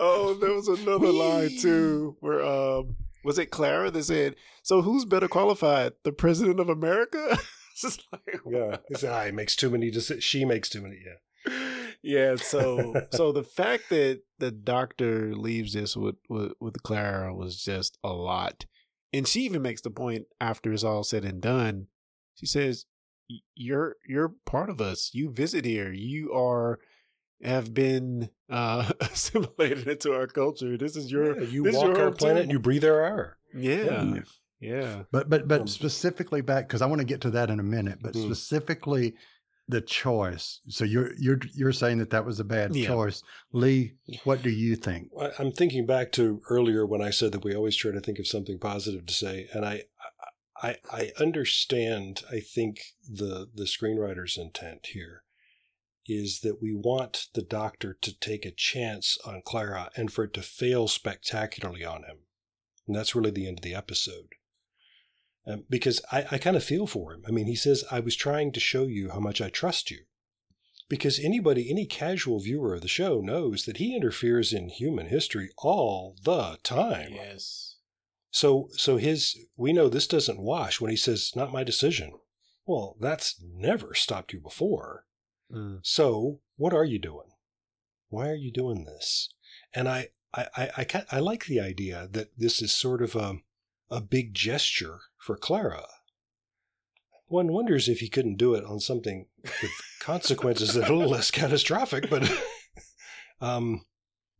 [0.00, 5.04] Oh, there was another line too where um was it Clara that said, "So who's
[5.04, 7.38] better qualified, the president of America?"
[7.74, 9.90] It's just like, yeah, it's, ah, he makes too many.
[9.90, 10.96] deci- She makes too many.
[11.04, 11.52] Yeah.
[12.04, 12.36] Yeah.
[12.36, 17.98] So, so the fact that the doctor leaves this with, with with Clara was just
[18.04, 18.66] a lot,
[19.12, 21.88] and she even makes the point after it's all said and done.
[22.34, 22.86] She says,
[23.54, 25.10] "You're you're part of us.
[25.12, 25.92] You visit here.
[25.92, 26.78] You are."
[27.42, 30.78] Have been uh, assimilated into our culture.
[30.78, 33.36] This is your Yeah, you walk your our planet and you breathe our air.
[33.52, 34.20] Yeah.
[34.60, 35.02] Yeah.
[35.10, 37.64] But but but Um, specifically back because I want to get to that in a
[37.64, 37.98] minute.
[38.00, 38.24] But Mm.
[38.24, 39.14] specifically,
[39.68, 40.60] the choice.
[40.68, 42.86] So you're you're you're saying that that was a bad Yeah.
[42.88, 43.22] choice,
[43.52, 43.94] Lee.
[44.24, 45.08] What do you think?
[45.38, 48.26] I'm thinking back to earlier when I said that we always try to think of
[48.26, 49.84] something positive to say, and I,
[50.62, 52.22] I, I understand.
[52.30, 55.22] I think the the screenwriter's intent here
[56.06, 60.34] is that we want the doctor to take a chance on Clara and for it
[60.34, 62.18] to fail spectacularly on him,
[62.86, 64.28] and that's really the end of the episode.
[65.46, 67.22] Um, because I, I kind of feel for him.
[67.28, 70.04] I mean, he says, "I was trying to show you how much I trust you."
[70.88, 75.50] because anybody, any casual viewer of the show knows that he interferes in human history
[75.58, 77.12] all the time.
[77.12, 77.76] Yes.
[78.30, 82.12] So, so his, we know this doesn't wash when he says, not my decision.
[82.66, 85.06] Well, that's never stopped you before.
[85.52, 85.80] Mm.
[85.82, 87.30] So what are you doing?
[88.08, 89.28] Why are you doing this?
[89.74, 93.36] And I, I, I, I, I like the idea that this is sort of a,
[93.90, 95.86] a big gesture for Clara.
[97.26, 99.70] One wonders if he couldn't do it on something with
[100.00, 102.30] consequences that are a little less catastrophic, but
[103.40, 103.84] um,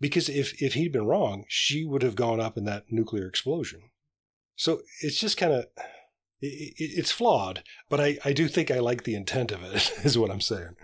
[0.01, 3.91] because if if he'd been wrong, she would have gone up in that nuclear explosion.
[4.57, 5.65] So it's just kind of
[6.41, 9.93] it, it, it's flawed, but I I do think I like the intent of it.
[10.05, 10.77] Is what I'm saying.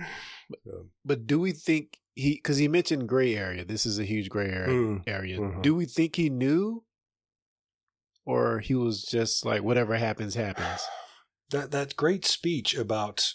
[0.49, 4.05] But, Um, But do we think he, because he mentioned gray area, this is a
[4.05, 4.68] huge gray area.
[4.75, 5.38] Mm, area.
[5.38, 5.62] mhm.
[5.62, 6.83] Do we think he knew?
[8.24, 10.80] Or he was just like, whatever happens, happens?
[11.50, 13.33] that that great speech about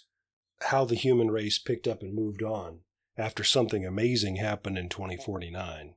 [0.62, 2.80] how the human race picked up and moved on
[3.18, 5.96] after something amazing happened in 2049.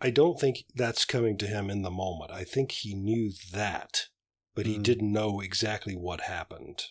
[0.00, 2.32] I don't think that's coming to him in the moment.
[2.32, 4.08] I think he knew that,
[4.54, 4.82] but he Mm.
[4.82, 6.86] didn't know exactly what happened.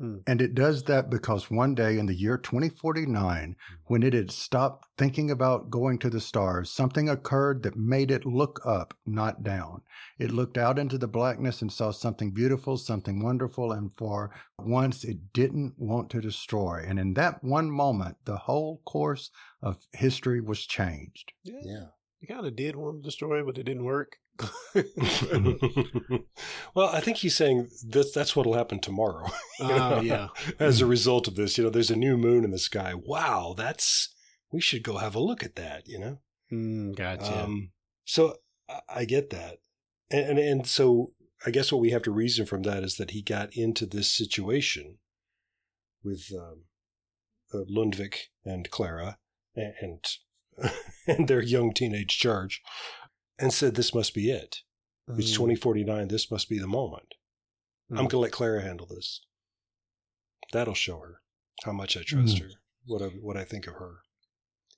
[0.00, 0.22] Mm.
[0.26, 3.54] And it does that because one day in the year 2049, mm.
[3.86, 8.24] when it had stopped thinking about going to the stars, something occurred that made it
[8.24, 9.82] look up, not down.
[10.18, 15.04] It looked out into the blackness and saw something beautiful, something wonderful, and for once
[15.04, 16.84] it didn't want to destroy.
[16.86, 19.30] And in that one moment, the whole course
[19.62, 21.32] of history was changed.
[21.44, 21.86] Yeah.
[22.20, 24.16] He kind of did want to destroy, but it didn't work.
[26.74, 29.28] well, I think he's saying that that's what'll happen tomorrow.
[29.60, 30.28] you know, yeah.
[30.58, 32.94] As a result of this, you know, there's a new moon in the sky.
[32.94, 34.14] Wow, that's
[34.52, 35.88] we should go have a look at that.
[35.88, 36.18] You know.
[36.52, 37.44] Mm, gotcha.
[37.44, 37.70] Um,
[38.04, 38.36] so
[38.68, 39.58] I, I get that,
[40.10, 41.12] and, and and so
[41.46, 44.12] I guess what we have to reason from that is that he got into this
[44.12, 44.98] situation
[46.02, 46.64] with um,
[47.52, 49.18] uh, Lundvik and Clara
[49.54, 50.04] and and,
[51.06, 52.62] and their young teenage charge,
[53.40, 54.58] and said this must be it.
[55.08, 55.34] It's Mm.
[55.34, 56.08] 2049.
[56.08, 57.14] This must be the moment.
[57.90, 57.98] I'm Mm.
[57.98, 59.22] going to let Clara handle this.
[60.52, 61.22] That'll show her
[61.64, 62.40] how much I trust Mm.
[62.42, 62.50] her,
[62.86, 64.00] what I, what I think of her.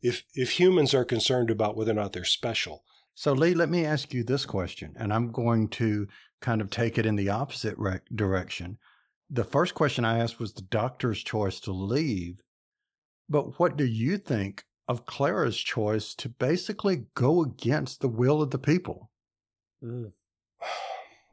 [0.01, 3.85] If if humans are concerned about whether or not they're special, So, Lee, let me
[3.85, 6.09] ask you this question, and I'm going to
[6.41, 8.79] kind of take it in the opposite rec- direction.
[9.29, 12.41] The first question I asked was the doctor's choice to leave.
[13.29, 18.51] But what do you think of Clara's choice to basically go against the will of
[18.51, 19.11] the people?
[19.83, 20.13] Mm.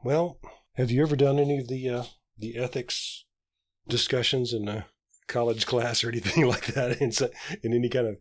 [0.02, 0.38] well,
[0.74, 2.04] have you ever done any of the uh,
[2.38, 3.24] the ethics
[3.88, 4.86] discussions in a
[5.28, 7.00] college class or anything like that?
[7.00, 7.12] In,
[7.62, 8.16] in any kind of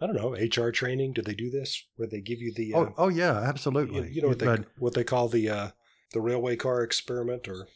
[0.00, 1.12] I don't know HR training?
[1.12, 4.10] Do they do this where they give you the uh, Oh, oh yeah, you, absolutely.
[4.10, 5.68] you know what they But- what they call the uh,
[6.12, 7.68] the railway car experiment or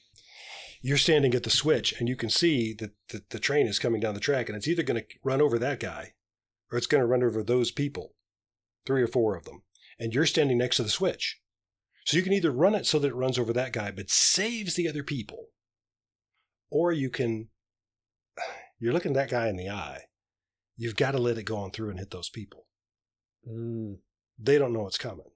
[0.83, 4.01] you're standing at the switch and you can see that the, the train is coming
[4.01, 6.13] down the track and it's either going to run over that guy
[6.71, 8.15] or it's going to run over those people
[8.85, 9.63] three or four of them
[9.99, 11.41] and you're standing next to the switch
[12.05, 14.75] So you can either run it so that it runs over that guy but saves
[14.75, 15.47] the other people,
[16.71, 17.49] or you can,
[18.79, 20.03] you're looking that guy in the eye.
[20.77, 22.67] You've got to let it go on through and hit those people.
[23.49, 23.97] Mm.
[24.39, 25.31] They don't know what's coming.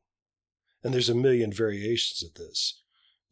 [0.85, 2.83] And there's a million variations of this.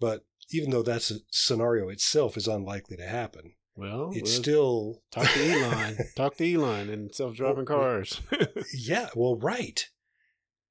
[0.01, 5.03] But even though that's a scenario itself is unlikely to happen, Well, it's well, still
[5.13, 5.99] talk to Elon.
[6.17, 8.21] talk to Elon and self-driving cars.
[8.75, 9.87] yeah, well, right.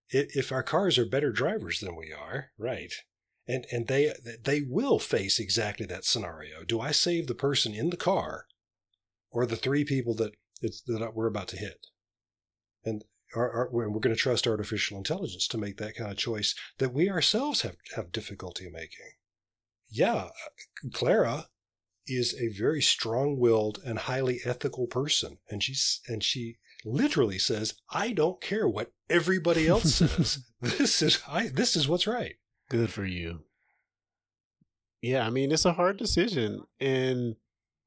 [0.10, 2.92] If our cars are better drivers than we are, right,
[3.48, 6.66] and and they they will face exactly that scenario.
[6.66, 8.46] Do I save the person in the car,
[9.32, 11.88] or the three people that it's, that we're about to hit?
[12.84, 16.56] And are, are, we're going to trust artificial intelligence to make that kind of choice
[16.78, 19.12] that we ourselves have have difficulty making.
[19.90, 21.48] Yeah, uh, Clara
[22.08, 28.12] is a very strong-willed and highly ethical person, and she's and she literally says, "I
[28.14, 30.46] don't care what everybody else says.
[30.62, 32.36] this is I this is what's right."
[32.70, 33.42] Good for you.
[35.02, 37.36] Yeah, I mean it's a hard decision, and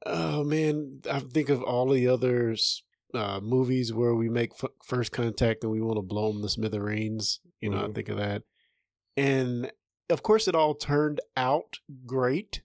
[0.07, 5.11] oh man, I think of all the others uh, movies where we make f- first
[5.13, 7.41] contact and we want to blow them to smithereens.
[7.61, 7.95] You know, I Mhm.
[7.95, 8.43] think of that,
[9.17, 9.71] and
[10.09, 12.63] of course it all turned out great,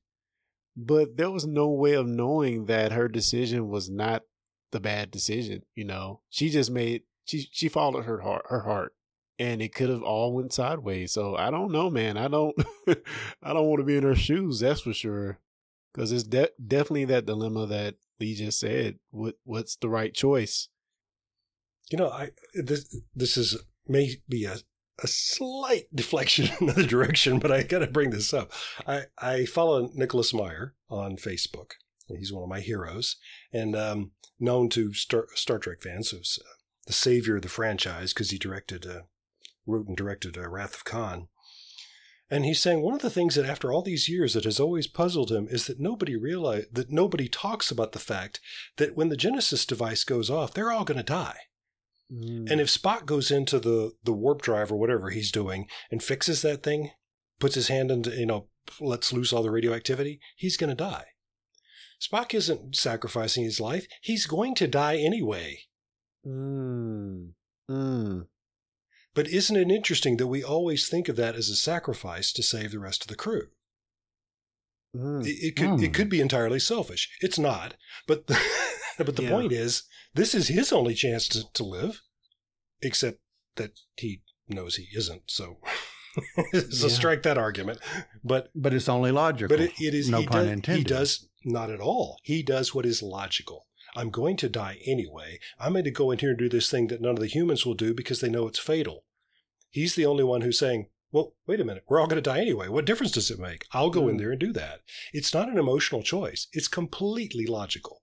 [0.75, 4.23] but there was no way of knowing that her decision was not
[4.71, 5.63] the bad decision.
[5.75, 8.93] You know, she just made she she followed her heart her heart
[9.38, 11.11] and it could have all went sideways.
[11.11, 12.17] So I don't know, man.
[12.17, 12.55] I don't,
[13.43, 14.59] I don't want to be in her shoes.
[14.59, 15.39] That's for sure.
[15.93, 18.99] Because it's de- definitely that dilemma that Lee just said.
[19.11, 20.69] What what's the right choice?
[21.91, 24.57] You know, I this this is may be a
[25.03, 28.51] a slight deflection in another direction, but I got to bring this up.
[28.88, 31.71] I I follow Nicholas Meyer on Facebook.
[32.08, 33.17] He's one of my heroes,
[33.51, 36.47] and um, known to Star, Star Trek fans as uh,
[36.86, 39.01] the savior of the franchise because he directed, uh,
[39.65, 41.27] wrote and directed uh, Wrath of Khan.
[42.29, 44.88] And he's saying one of the things that after all these years that has always
[44.88, 48.39] puzzled him is that nobody realize that nobody talks about the fact
[48.77, 51.38] that when the Genesis device goes off, they're all going to die.
[52.09, 56.41] And if Spock goes into the, the warp drive or whatever he's doing and fixes
[56.43, 56.91] that thing,
[57.39, 58.47] puts his hand into, you know,
[58.79, 61.05] lets loose all the radioactivity, he's going to die.
[61.99, 63.87] Spock isn't sacrificing his life.
[64.01, 65.59] He's going to die anyway.
[66.25, 67.31] Mm.
[67.69, 68.27] Mm.
[69.13, 72.71] But isn't it interesting that we always think of that as a sacrifice to save
[72.71, 73.47] the rest of the crew?
[74.95, 75.25] Mm.
[75.25, 75.83] It, it could Hmm.
[75.83, 77.09] it could be entirely selfish.
[77.21, 77.75] It's not.
[78.07, 78.39] But the,
[78.97, 79.29] but the Yeah.
[79.31, 79.83] point is,
[80.15, 82.01] this is his only chance to, to live,
[82.82, 83.19] except
[83.56, 85.23] that he knows he isn't.
[85.28, 85.58] So,
[86.71, 86.93] so Yeah.
[86.93, 87.80] strike that argument.
[88.23, 89.56] But But it's only logical.
[89.56, 90.78] but it, it is no he pun does, intended.
[90.80, 92.19] He does not at all.
[92.23, 93.67] He does what is logical.
[93.95, 95.39] I'm going to die anyway.
[95.60, 97.65] I'm going to go in here and do this thing that none of the humans
[97.65, 99.06] will do because they know it's fatal.
[99.69, 102.39] He's the only one who's saying, well, wait a minute, we're all going to die
[102.41, 102.67] anyway.
[102.67, 103.65] What difference does it make?
[103.71, 104.19] I'll go in Hmm.
[104.19, 104.82] there and do that.
[105.13, 108.01] It's not an emotional choice, it's completely logical.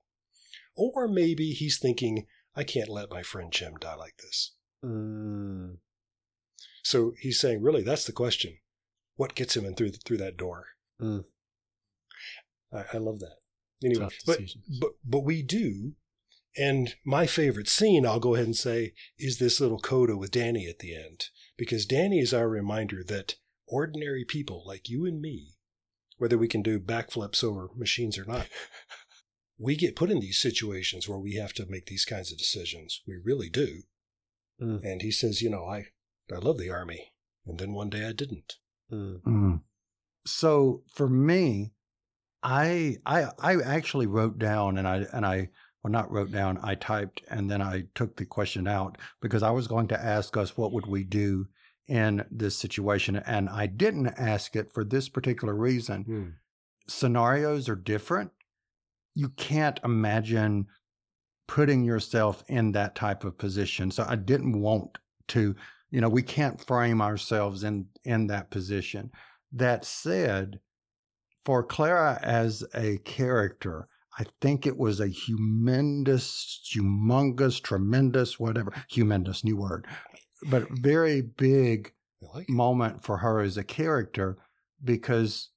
[0.74, 4.54] Or maybe he's thinking, I can't let my friend Jim die like this.
[4.84, 5.76] Mm.
[6.82, 8.58] So he's saying, really, that's the question.
[9.16, 10.66] What gets him in through, through that door?
[10.98, 11.20] Hmm.
[12.72, 13.36] I, I love that.
[13.84, 14.40] Anyway, but,
[14.80, 15.92] but, but we do.
[16.56, 20.66] And my favorite scene, I'll go ahead and say, is this little coda with Danny
[20.66, 21.26] at the end.
[21.56, 25.54] Because Danny is our reminder that ordinary people like you and me,
[26.18, 28.48] whether we can do backflips over machines or not,
[29.58, 33.02] we get put in these situations where we have to make these kinds of decisions.
[33.06, 33.82] We really do.
[34.60, 34.82] Mm.
[34.82, 35.86] And he says, you know, I,
[36.32, 37.12] I love the army.
[37.46, 38.54] And then one day I didn't.
[38.92, 39.22] Mm.
[39.22, 39.60] Mm.
[40.26, 41.72] So for me,
[42.42, 45.50] I I I actually wrote down and I and I
[45.82, 49.50] well not wrote down, I typed and then I took the question out because I
[49.50, 51.46] was going to ask us what would we do
[51.88, 56.36] in this situation and I didn't ask it for this particular reason.
[56.88, 58.30] Scenarios are different.
[59.14, 60.66] You can't imagine
[61.48, 63.90] putting yourself in that type of position.
[63.90, 64.98] So I didn't want
[65.28, 65.54] to,
[65.90, 69.10] you know, we can't frame ourselves in in that position.
[69.52, 70.60] That said,
[71.44, 73.88] for Clara as a character,
[74.18, 79.86] I think it was a humongous, humongous, tremendous, whatever, humongous, new word,
[80.50, 81.92] but very big
[82.34, 84.38] like moment for her as a character
[84.84, 85.50] because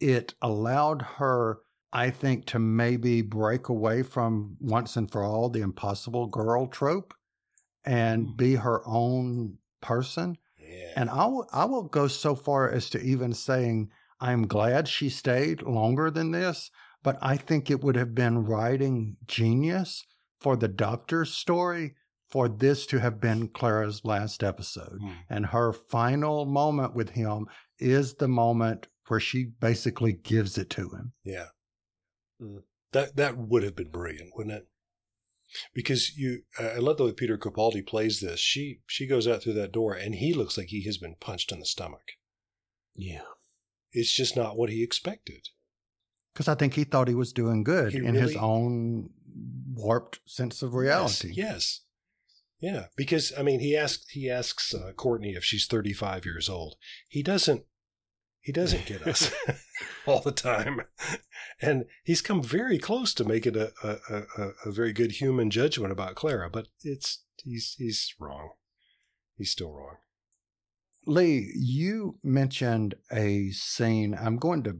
[0.00, 1.60] it allowed her,
[1.94, 7.14] I think, to maybe break away from once and for all the impossible girl trope
[7.84, 10.36] and be her own person.
[10.58, 10.92] Yeah.
[10.96, 13.90] And I will, I will go so far as to even saying
[14.20, 16.70] I'm glad she stayed longer than this,
[17.04, 20.04] but I think it would have been writing genius
[20.40, 21.94] for the doctor's story
[22.28, 24.98] for this to have been Clara's last episode.
[25.00, 25.10] Hmm.
[25.30, 27.46] And her final moment with him
[27.78, 31.12] is the moment where she basically gives it to him.
[31.22, 31.46] Yeah.
[32.40, 32.62] Mm.
[32.92, 34.68] That that would have been brilliant, wouldn't it?
[35.74, 38.40] Because you, I love the way Peter Capaldi plays this.
[38.40, 41.52] She she goes out through that door, and he looks like he has been punched
[41.52, 42.12] in the stomach.
[42.94, 43.22] Yeah.
[43.92, 45.48] It's just not what he expected.
[46.32, 49.10] Because I think he thought he was doing good He in his own
[49.72, 51.28] warped sense of reality.
[51.28, 51.36] Yes.
[51.36, 51.80] yes.
[52.60, 56.76] Yeah, because I mean, he asks he asks uh, Courtney if she's 35 years old.
[57.08, 57.64] He doesn't.
[58.44, 59.32] He doesn't get us
[60.06, 60.82] all the time,
[61.62, 65.92] and he's come very close to making a, a, a, a very good human judgment
[65.92, 68.50] about Clara, but it's he's he's wrong.
[69.38, 69.96] He's still wrong.
[71.06, 74.14] Lee, you mentioned a scene.
[74.14, 74.78] I'm going to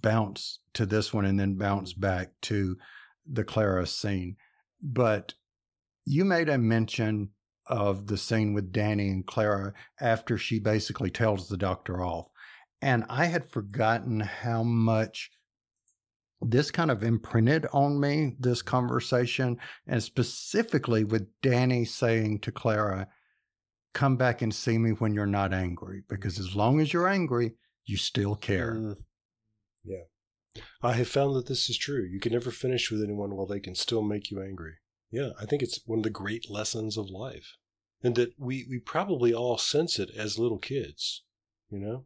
[0.00, 2.76] bounce to this one and then bounce back to
[3.26, 4.36] the Clara scene.
[4.80, 5.34] But
[6.04, 7.30] you made a mention
[7.66, 12.26] of the scene with Danny and Clara after she basically tells the doctor off.
[12.84, 15.30] And I had forgotten how much
[16.42, 19.56] this kind of imprinted on me, this conversation,
[19.86, 23.08] and specifically with Danny saying to Clara,
[23.94, 27.54] come back and see me when you're not angry because as long as you're angry,
[27.86, 28.74] you still care.
[28.74, 28.96] Mm.
[30.82, 32.04] I have found that this is true.
[32.04, 34.74] You can never finish with anyone while they can still make you angry.
[35.10, 37.56] Yeah, I think it's one of the great lessons of life.
[38.02, 41.24] And that we, we probably all sense it as little kids,
[41.70, 42.04] you know?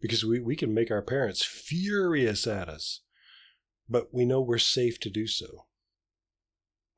[0.00, 3.02] Because we, we can make our parents furious at us,
[3.88, 5.66] but we know we're safe to do so.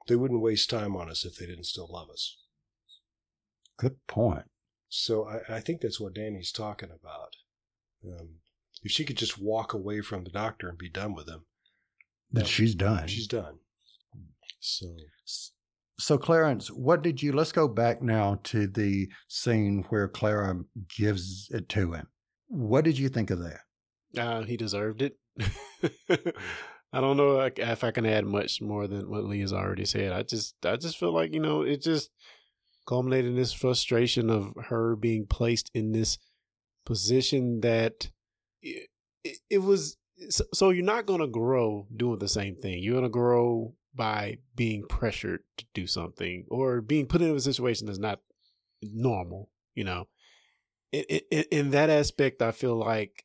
[0.06, 2.36] They wouldn't waste time on us if they didn't still love us.
[3.78, 4.44] Good point.
[4.88, 7.36] So I, I think that's what Danny's talking about.
[8.04, 8.36] Um,
[8.82, 11.44] if she could just walk away from the doctor and be done with him,
[12.32, 13.06] That she's done.
[13.08, 13.58] she's done.
[14.58, 14.86] So
[15.96, 17.32] So, Clarence, what did you?
[17.32, 20.54] Let's go back now to the scene where Clara
[20.98, 22.08] gives it to him.
[22.50, 23.60] What did you think of that?
[24.20, 25.16] Uh, he deserved it.
[26.92, 30.10] I don't know if I can add much more than what Lee has already said.
[30.12, 32.10] I just, I just feel like you know, it just
[32.88, 36.18] culminated in this frustration of her being placed in this
[36.84, 38.10] position that
[38.60, 38.88] it,
[39.48, 39.96] it, was.
[40.30, 42.82] So, so you're not going to grow doing the same thing.
[42.82, 47.40] You're going to grow by being pressured to do something or being put in a
[47.40, 48.18] situation that's not
[48.82, 49.50] normal.
[49.76, 50.08] You know,
[50.92, 53.24] in, in, in that aspect, I feel like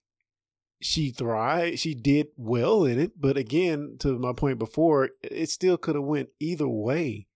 [0.82, 1.80] she thrived.
[1.80, 6.04] She did well in it, but again, to my point before, it still could have
[6.04, 7.28] went either way.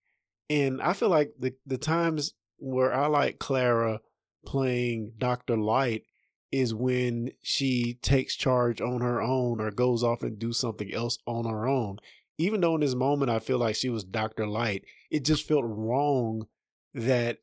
[0.49, 4.01] And I feel like the the times where I like Clara
[4.45, 6.03] playing Doctor Light
[6.51, 11.19] is when she takes charge on her own or goes off and do something else
[11.27, 11.97] on her own.
[12.37, 15.65] Even though in this moment I feel like she was Doctor Light, it just felt
[15.65, 16.47] wrong
[16.93, 17.37] that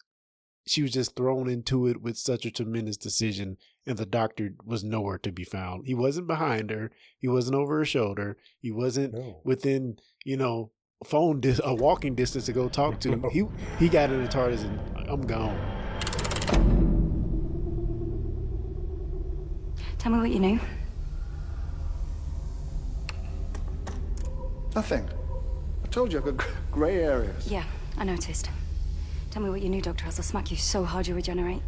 [0.67, 3.57] she was just thrown into it with such a tremendous decision
[3.87, 5.87] and the doctor was nowhere to be found.
[5.87, 6.91] He wasn't behind her.
[7.19, 8.37] He wasn't over her shoulder.
[8.59, 9.41] He wasn't no.
[9.45, 10.73] within, you know,
[11.05, 13.11] phone dis- a walking distance to go talk to.
[13.17, 13.29] No.
[13.31, 13.45] He
[13.79, 15.57] he got in the TARDIS and I'm gone.
[19.99, 20.61] Tell me what you knew.
[24.75, 25.09] Nothing.
[25.85, 27.51] I told you I've got gr- grey areas.
[27.51, 27.65] Yeah,
[27.97, 28.51] I noticed.
[29.31, 31.63] Tell me what you knew, Doctor, else I'll smack you so hard you regenerate.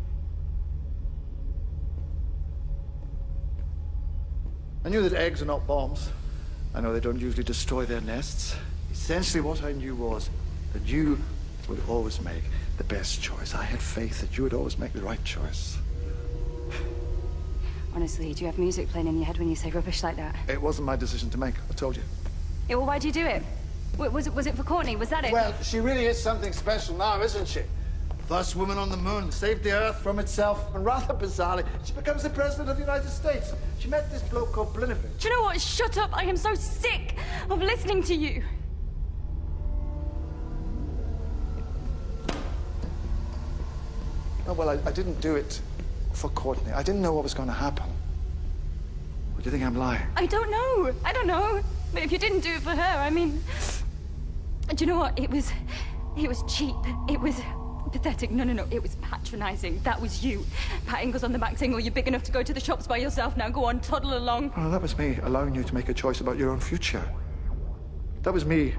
[4.85, 6.11] I knew that eggs are not bombs.
[6.75, 8.57] I know they don't usually destroy their nests.
[8.91, 10.31] Essentially, what I knew was
[10.73, 11.19] that you
[11.69, 12.43] would always make
[12.79, 13.55] the best choice.
[13.55, 15.77] I had faith that you would always make the right choice.
[17.95, 20.35] Honestly, do you have music playing in your head when you say rubbish like that?
[20.49, 21.55] It wasn't my decision to make.
[21.69, 22.03] I told you.
[22.69, 23.43] Yeah, well, why'd you do it?
[23.93, 24.97] W- was it was it for Courtney?
[24.97, 25.32] Was that it?
[25.32, 27.62] Well, she really is something special now, isn't she?
[28.26, 32.22] First woman on the moon, saved the Earth from itself, and rather bizarrely, she becomes
[32.22, 33.55] the President of the United States.
[33.78, 35.18] She met this bloke called Blinovitch.
[35.18, 35.61] Do you know what?
[35.61, 36.11] Shut up!
[36.14, 37.16] I am so sick
[37.49, 38.43] of listening to you.
[44.47, 45.61] Oh, well, I, I didn't do it
[46.12, 46.72] for Courtney.
[46.72, 47.86] I didn't know what was going to happen.
[49.36, 50.07] Or do you think I'm lying?
[50.16, 50.95] I don't know.
[51.05, 51.62] I don't know.
[51.93, 53.43] But if you didn't do it for her, I mean,
[54.75, 55.19] do you know what?
[55.19, 55.51] It was,
[56.16, 56.77] it was cheap.
[57.09, 57.41] It was
[57.93, 58.31] pathetic.
[58.31, 58.66] No, no, no.
[58.71, 59.81] It was patronizing.
[59.83, 60.45] That was you.
[60.87, 62.87] Patting us on the back saying, "Oh, you're big enough to go to the shops
[62.87, 63.49] by yourself now.
[63.49, 66.37] Go on, toddle along." Well, that was me allowing you to make a choice about
[66.37, 67.03] your own future.
[68.23, 68.75] That was me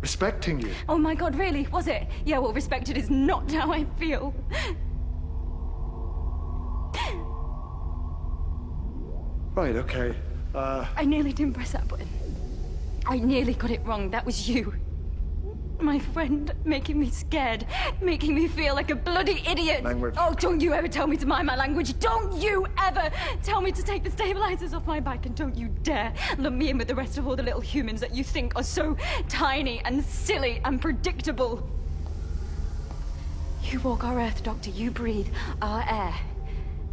[0.00, 0.72] respecting you.
[0.88, 1.66] Oh my God, really?
[1.68, 2.06] Was it?
[2.24, 2.38] Yeah.
[2.38, 4.34] Well, respected is not how I feel.
[9.54, 10.14] Right, okay.
[10.54, 12.08] Uh, I nearly didn't press that button.
[13.06, 14.10] I nearly got it wrong.
[14.10, 14.74] That was you.
[15.80, 17.66] My friend making me scared,
[18.00, 19.82] making me feel like a bloody idiot.
[19.82, 20.14] Language.
[20.16, 21.98] Oh, don't you ever tell me to mind my language.
[21.98, 23.10] Don't you ever
[23.42, 25.26] tell me to take the stabilizers off my back.
[25.26, 28.00] And don't you dare lump me in with the rest of all the little humans
[28.00, 28.96] that you think are so
[29.28, 31.68] tiny and silly and predictable.
[33.64, 34.70] You walk our earth, Doctor.
[34.70, 35.28] You breathe
[35.60, 36.14] our air.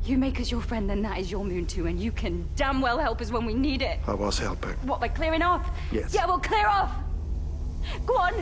[0.10, 2.50] If you make us your friend, then that is your moon too, and you can
[2.56, 4.00] damn well help us when we need it.
[4.08, 4.72] I was helping.
[4.82, 5.70] What, by clearing off?
[5.92, 6.16] Yes.
[6.16, 6.92] Yeah, well, clear off!
[8.08, 8.34] Go on!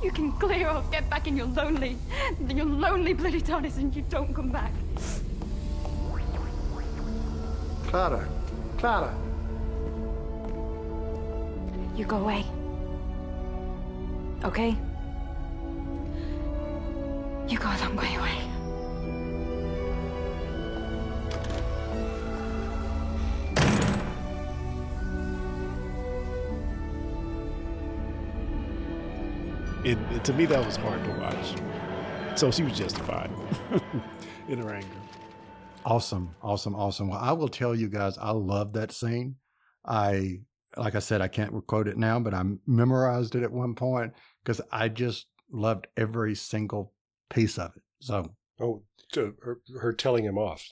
[0.00, 1.98] You can clear off, get back in your lonely,
[2.46, 4.70] your lonely bloody TARDIS, and you don't come back.
[7.88, 8.28] Clara.
[8.78, 9.12] Clara.
[11.96, 12.46] You go away.
[14.44, 14.76] Okay?
[17.48, 18.43] You go a long way away.
[29.84, 32.38] It, it- to me, that was hard to watch.
[32.38, 33.30] So she was justified
[34.48, 34.88] in her anger.
[35.84, 37.08] Awesome, awesome, awesome.
[37.10, 39.36] Well, I will tell you guys, I love that scene.
[39.84, 40.38] I,
[40.76, 44.14] like I said, I can't quote it now, but I memorized it at one point
[44.42, 46.92] because I just loved every single
[47.30, 47.82] piece of it.
[48.00, 48.82] So, Oh,
[49.12, 50.64] to her, her telling him off.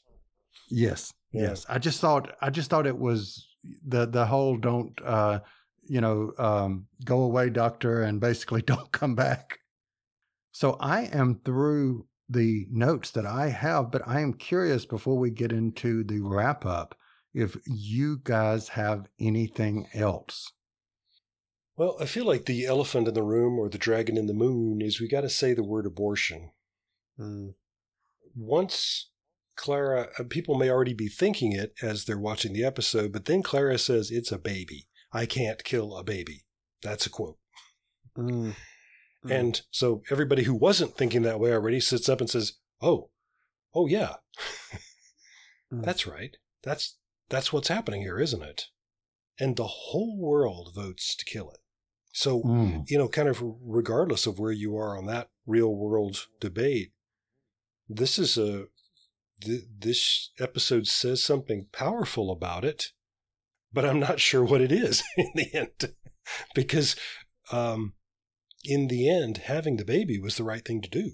[0.70, 1.42] yes, Yeah.
[1.48, 1.66] yes.
[1.68, 3.46] I just thought, I just thought it was
[3.86, 5.40] the the whole don't, uh,
[5.84, 9.58] you know, um, go away, doctor, and basically don't come back.
[10.52, 15.30] So I am through the notes that I have, but I am curious before we
[15.30, 16.94] get into the wrap up
[17.34, 20.52] if you guys have anything else.
[21.76, 24.82] Well, I feel like the elephant in the room or the dragon in the moon
[24.82, 26.52] is we got to say the word abortion.
[27.18, 27.54] Mm.
[28.34, 29.10] Once
[29.56, 33.42] Clara, uh, people may already be thinking it as they're watching the episode, but then
[33.42, 34.88] Clara says, It's a baby.
[35.12, 36.44] I can't kill a baby.
[36.82, 37.38] That's a quote.
[38.16, 38.54] Mm.
[39.24, 39.30] Mm.
[39.30, 43.10] And so everybody who wasn't thinking that way already sits up and says, "Oh,
[43.74, 44.14] oh yeah,
[45.72, 45.82] Mm.
[45.84, 46.36] that's right.
[46.62, 46.98] That's
[47.28, 48.66] that's what's happening here, isn't it?"
[49.38, 51.60] And the whole world votes to kill it.
[52.12, 52.84] So Mm.
[52.90, 56.92] you know, kind of regardless of where you are on that real world debate,
[57.88, 58.66] this is a
[59.40, 62.92] th- this episode says something powerful about it,
[63.72, 65.94] but I'm not sure what it is in the end,
[66.54, 66.96] because
[67.50, 67.94] um,
[68.64, 71.10] in the end, having the baby was the right thing to do.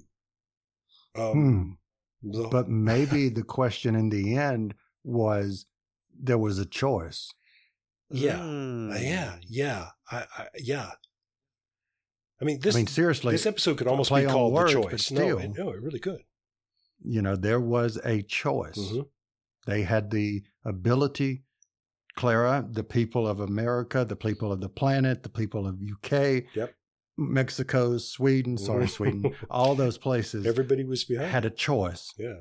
[1.17, 1.79] Um,
[2.23, 5.67] the- But maybe the question in the end was
[6.21, 7.33] there was a choice.
[8.11, 9.01] yeah, Mm.
[9.03, 10.91] yeah, yeah, I, I, yeah.
[12.41, 14.91] I mean, this I mean, seriously, this episode could almost be called words, the but
[14.91, 15.11] choice.
[15.11, 15.39] No, still.
[15.39, 16.23] it, no, it really could.
[17.03, 18.79] you know, there was a choice.
[18.79, 19.09] Mhm.
[19.67, 21.43] They had the ability,
[22.19, 26.75] Clara, the people of America, the people of the planet, the people of UK, Yep.
[27.17, 31.31] Mexico, Sweden, sorry, Sweden, all those places Everybody was behind.
[31.31, 32.13] had a choice.
[32.19, 32.41] yeah,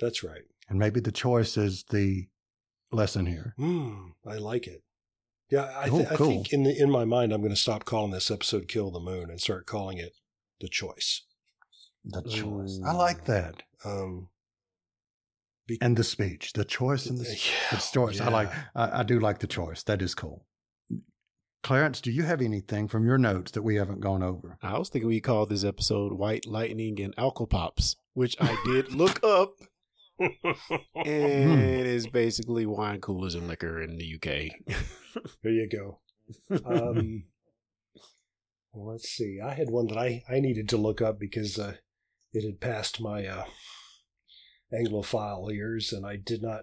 [0.00, 0.42] that's right.
[0.68, 2.26] And maybe the choice is the
[2.90, 3.54] lesson here.
[3.58, 4.82] Mm, I like it.
[5.50, 6.26] Yeah, I, Oh, th- I cool.
[6.28, 9.00] think in the, in my mind, I'm going to stop calling this episode "Kill the
[9.00, 10.14] Moon" and start calling it
[10.60, 11.22] "The Choice."
[12.04, 12.80] The choice.
[12.84, 13.62] I like that.
[13.84, 14.28] Um,
[15.80, 18.20] And the speech, the choice and the, Yeah, the choice.
[18.20, 18.50] I like.
[18.74, 19.82] I, I do like the choice.
[19.84, 20.44] That is cool.
[21.62, 24.58] Clarence, do you have anything from your notes that we haven't gone over?
[24.62, 28.92] I was thinking we called this episode White Lightning and Alco Pops, which I did
[28.92, 29.54] look up.
[30.18, 34.76] And it's basically wine coolers and liquor in the UK.
[35.42, 36.00] There you go.
[36.64, 37.24] Um,
[38.72, 39.40] well, let's see.
[39.44, 41.74] I had one that I, I needed to look up because uh,
[42.32, 43.44] it had passed my uh,
[44.72, 46.62] Anglophile ears, and I did not.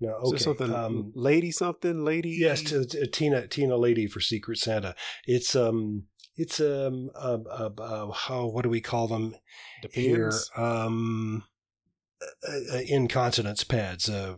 [0.00, 0.38] There okay.
[0.38, 2.30] something um, lady something lady?
[2.30, 4.94] yes, to, to Tena Tena Lady for Secret Santa.
[5.24, 6.04] It's um
[6.36, 9.36] it's um uh, uh, uh, how what do we call them
[9.92, 10.30] here?
[10.30, 10.50] depends.
[10.56, 11.44] Um,
[12.20, 14.08] uh, uh, incontinence pads.
[14.08, 14.36] Uh,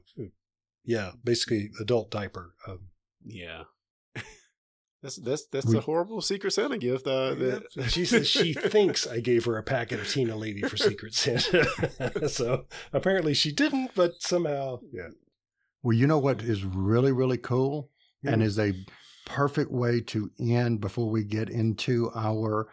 [0.85, 2.55] yeah, basically adult diaper.
[2.69, 2.89] Um,
[3.25, 3.65] Yeah.
[5.03, 7.07] That's that's that's We- a horrible Secret Santa gift.
[7.07, 10.77] Uh, that, She says she thinks I gave her a packet of Tena Lady for
[10.77, 12.29] Secret Santa.
[12.29, 15.09] so apparently she didn't, but somehow, yeah.
[15.83, 17.91] Well, you know what is really, really cool
[18.25, 18.73] and is a
[19.25, 22.67] perfect way to end before we get into our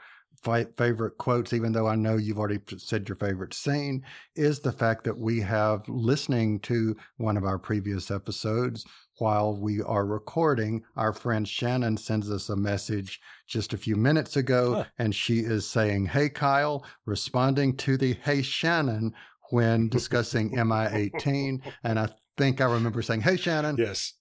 [0.43, 4.03] fi- favorite quotes, even though I know you've already said your favorite scene,
[4.36, 8.84] is the fact that we have listening to one of our previous episodes
[9.24, 10.84] while we are recording.
[10.97, 14.84] Our friend Shannon sends us a message just a few minutes ago, Huh.
[14.99, 19.13] and she is saying, Hey, Kyle, responding to the Hey, Shannon
[19.51, 21.61] when discussing MI 18.
[21.86, 23.78] And I think I remember saying, Hey, Shannon.
[23.78, 24.11] Yes.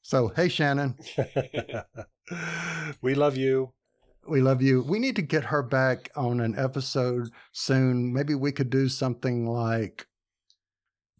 [0.00, 0.96] So, hey, Shannon.
[3.02, 3.74] we love you.
[4.26, 4.80] We love you.
[4.82, 8.14] We need to get her back on an episode soon.
[8.14, 10.06] Maybe we could do something like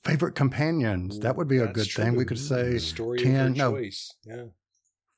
[0.05, 1.19] favorite companions.
[1.21, 2.17] That would be a That's good thing.
[2.17, 4.13] We could say story of 10, her no, choice.
[4.25, 4.45] Yeah.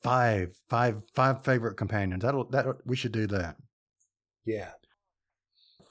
[0.02, 2.22] five, five, five favorite companions.
[2.22, 3.56] That'll that we should do that.
[4.44, 4.70] Yeah.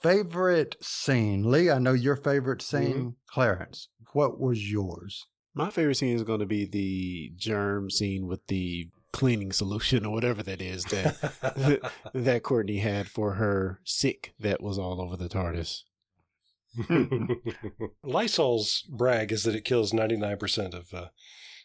[0.01, 1.69] Favorite scene, Lee.
[1.71, 3.09] I know your favorite scene, Mm-hmm.
[3.27, 3.87] Clarence.
[4.11, 5.25] What was yours?
[5.55, 10.11] My favorite scene is going to be the germ scene with the cleaning solution or
[10.13, 15.29] whatever that is that that Courtney had for her sick that was all over the
[15.29, 15.83] TARDIS.
[18.03, 21.07] Lysol's brag is that it kills 99% of uh,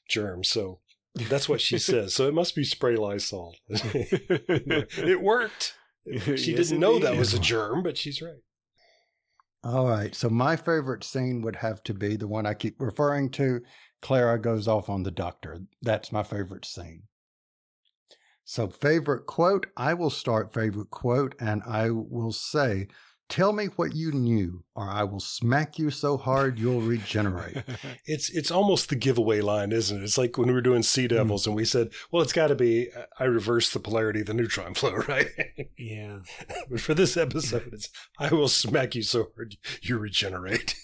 [0.09, 0.49] germs.
[0.49, 0.81] So
[1.15, 2.15] that's what she says.
[2.15, 3.55] So it must be spray Lysol.
[3.69, 5.75] it worked.
[6.07, 8.41] She Yes, didn't know that was a germ, but she's right.
[9.65, 10.15] All right.
[10.15, 13.61] So my favorite scene would have to be the one I keep referring to.
[14.01, 15.59] Clara goes off on the doctor.
[15.83, 17.03] That's my favorite scene.
[18.45, 22.87] So favorite quote, I will start favorite quote and I will say,
[23.29, 27.63] tell me what you knew or I will smack you so hard you'll regenerate.
[28.07, 30.03] It's it's almost the giveaway line, isn't it?
[30.03, 32.55] It's like when we were doing Sea Devils and we said, well, it's got to
[32.55, 35.29] be, uh, I reverse the polarity of the neutron flow, right?
[35.77, 36.21] yeah.
[36.71, 40.75] but for this episode, it's, I will smack you so hard you regenerate.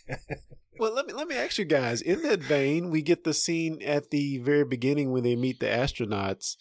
[0.79, 2.03] Well, let me let me ask you guys.
[2.03, 5.67] In that vein, we get the scene at the very beginning when they meet the
[5.67, 6.57] astronauts,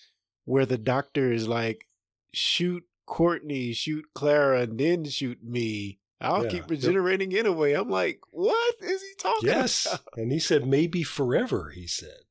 [0.45, 1.87] where the doctor is like,
[2.31, 5.99] "Shoot Courtney, shoot Clara, and then shoot me.
[6.21, 6.49] I'll Yeah.
[6.51, 9.85] keep regenerating anyway." I'm like, "What is he talking yes.
[9.85, 12.21] about?" And he said, maybe forever, he said.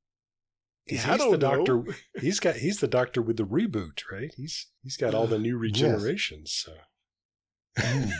[0.89, 1.77] 'Cause Yeah, I he's don't the doctor.
[1.85, 1.93] know.
[2.21, 4.33] He's got he's the doctor with the reboot, right?
[4.37, 6.49] He's he's got all the new regenerations.
[6.49, 6.73] So.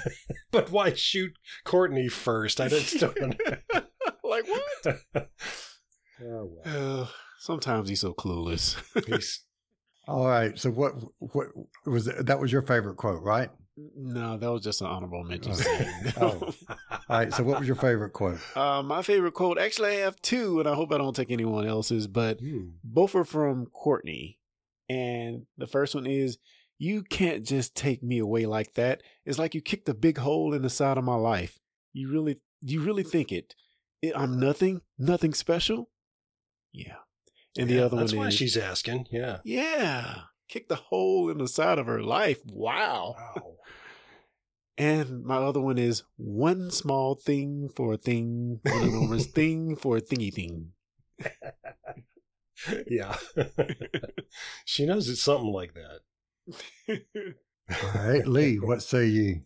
[0.51, 1.33] but why shoot
[1.65, 2.61] Courtney first?
[2.61, 3.13] I don't still
[4.25, 4.87] like what?
[5.15, 5.31] Oh,
[6.21, 7.03] well.
[7.03, 7.07] Uh,
[7.41, 8.77] sometimes he's so clueless.
[9.07, 9.41] He's,
[10.09, 10.59] All right.
[10.59, 11.49] So what what
[11.87, 12.27] was it?
[12.27, 13.51] that was your favorite quote, right?
[13.97, 15.53] no, that was just an honorable mention.
[15.53, 15.55] Oh.
[15.57, 16.13] scene.
[16.21, 16.55] Oh.
[16.91, 17.33] All right.
[17.33, 18.39] So what was your favorite quote?
[18.57, 21.67] Uh, my favorite quote, actually, I have two, and I hope I don't take anyone
[21.67, 22.71] else's, but hmm.
[22.85, 24.39] both are from Courtney.
[24.89, 26.39] And the first one is,
[26.79, 29.03] You can't just take me away like that.
[29.25, 31.59] It's like you kicked a big hole in the side of my life.
[31.93, 33.55] You really, you really think it?
[34.05, 35.91] I- I'm nothing, nothing special?
[36.73, 36.97] Yeah.
[37.59, 39.07] And the Yeah, other that's one why is, she's asking.
[39.11, 39.39] Yeah.
[39.45, 40.23] Yeah.
[40.49, 42.41] Kicked a hole in the side of her life.
[42.47, 43.17] Wow.
[43.19, 43.55] Wow.
[44.79, 49.99] And my other one is one small thing for a thing, one enormous thing for
[49.99, 50.73] a thingy thing.
[52.89, 53.17] yeah.
[54.65, 57.03] she knows it's something like that.
[57.71, 58.59] All right, Lee.
[58.59, 59.43] What say ye?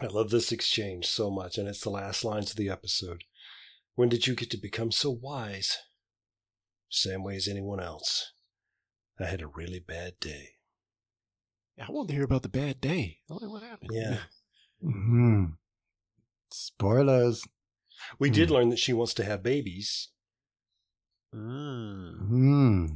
[0.00, 3.24] I love this exchange so much, and it's the last lines of the episode.
[3.94, 5.78] When did you get to become so wise?
[6.96, 8.32] Same way as anyone else.
[9.20, 10.52] I had a really bad day.
[11.78, 13.18] I want to hear about the bad day.
[13.28, 13.90] What happened?
[13.92, 14.20] Yeah.
[14.80, 15.44] Hmm.
[16.50, 17.44] Spoilers.
[18.18, 18.54] We did Hmm.
[18.54, 20.08] learn that she wants to have babies,
[21.34, 22.18] Mm.
[22.28, 22.86] Hmm.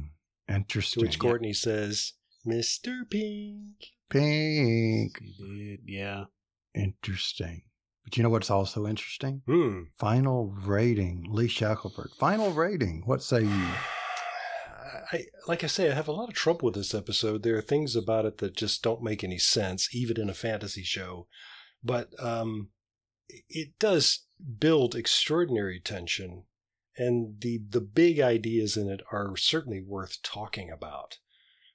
[0.47, 1.01] to Interesting.
[1.03, 2.13] which Courtney says,
[2.45, 3.07] Mr.
[3.07, 3.75] Pink.
[4.09, 5.19] Pink.
[5.19, 6.25] She did, yeah.
[6.73, 7.63] Interesting.
[8.03, 9.41] But you know what's also interesting?
[9.45, 9.83] Hmm.
[9.97, 11.25] Final rating.
[11.29, 12.15] Lee Shackleford.
[12.17, 13.03] Final rating.
[13.05, 13.67] What say you?
[15.13, 17.43] I, like I say, I have a lot of trouble with this episode.
[17.43, 20.83] There are things about it that just don't make any sense, even in a fantasy
[20.83, 21.27] show.
[21.83, 22.69] But um,
[23.49, 24.25] it does
[24.59, 26.45] build extraordinary tension,
[26.97, 31.17] and the the big ideas in it are certainly worth talking about.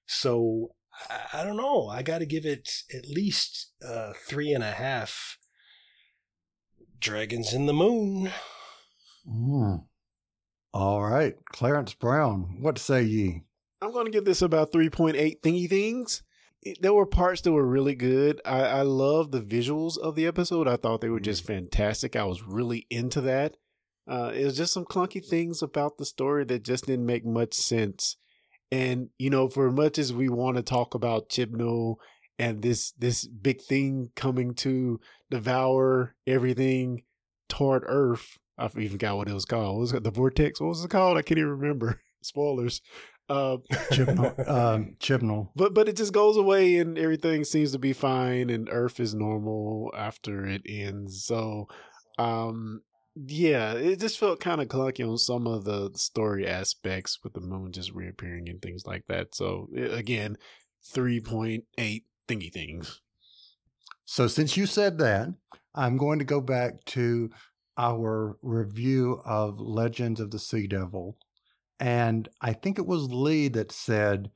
[0.06, 0.74] So
[1.10, 1.88] I, I don't know.
[1.88, 5.38] I got to give it at least uh, three and a half.
[7.00, 8.30] Dragons in the moon.
[9.28, 9.76] Hmm.
[10.72, 11.34] All right.
[11.46, 12.58] Clarence Brown.
[12.60, 13.42] What say ye?
[13.80, 16.22] I'm going to give this about 3.8 thingy things.
[16.80, 18.40] There were parts that were really good.
[18.44, 20.66] I, I love the visuals of the episode.
[20.66, 22.16] I thought they were just fantastic.
[22.16, 23.56] I was really into that.
[24.08, 27.54] Uh, it was just some clunky things about the story that just didn't make much
[27.54, 28.16] sense.
[28.72, 31.96] And you know, for much as we want to talk about Chibnall
[32.38, 37.02] and this this big thing coming to devour everything
[37.48, 39.76] toward Earth, I even got what it was called.
[39.76, 40.60] What was it the vortex?
[40.60, 41.16] What was it called?
[41.16, 42.00] I can't even remember.
[42.22, 42.82] Spoilers.
[43.28, 43.58] Uh,
[43.92, 44.48] Chibnall.
[44.48, 45.48] um, Chibnall.
[45.56, 49.14] but but it just goes away and everything seems to be fine and Earth is
[49.14, 51.24] normal after it ends.
[51.24, 51.66] So,
[52.18, 52.82] um,
[53.16, 57.40] yeah, it just felt kind of clunky on some of the story aspects with the
[57.40, 59.34] moon just reappearing and things like that.
[59.34, 60.36] So again,
[60.92, 63.00] three point eight thingy things.
[64.04, 65.28] So since you said that,
[65.74, 67.30] I'm going to go back to
[67.76, 71.18] our review of Legends of the Sea Devil.
[71.78, 74.30] And I think it was Lee that said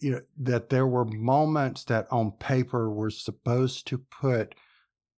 [0.00, 4.54] you know, that there were moments that on paper were supposed to put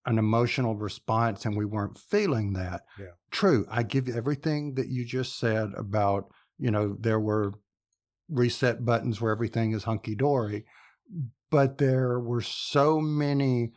[0.05, 2.81] an emotional response and we weren't feeling that.
[2.97, 3.07] Yeah.
[3.31, 3.65] True.
[3.69, 7.53] I give you everything that you just said about, you know, there were
[8.29, 10.65] reset buttons where everything is hunky dory,
[11.49, 13.71] but there were so many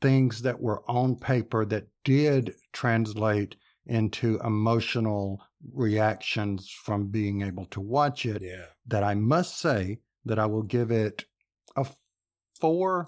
[0.00, 3.56] things that were on paper that did translate
[3.86, 5.40] into emotional
[5.72, 8.66] reactions from being able to watch it Yeah.
[8.86, 11.24] that I must say that I will give it
[11.76, 11.86] a
[12.60, 13.06] four,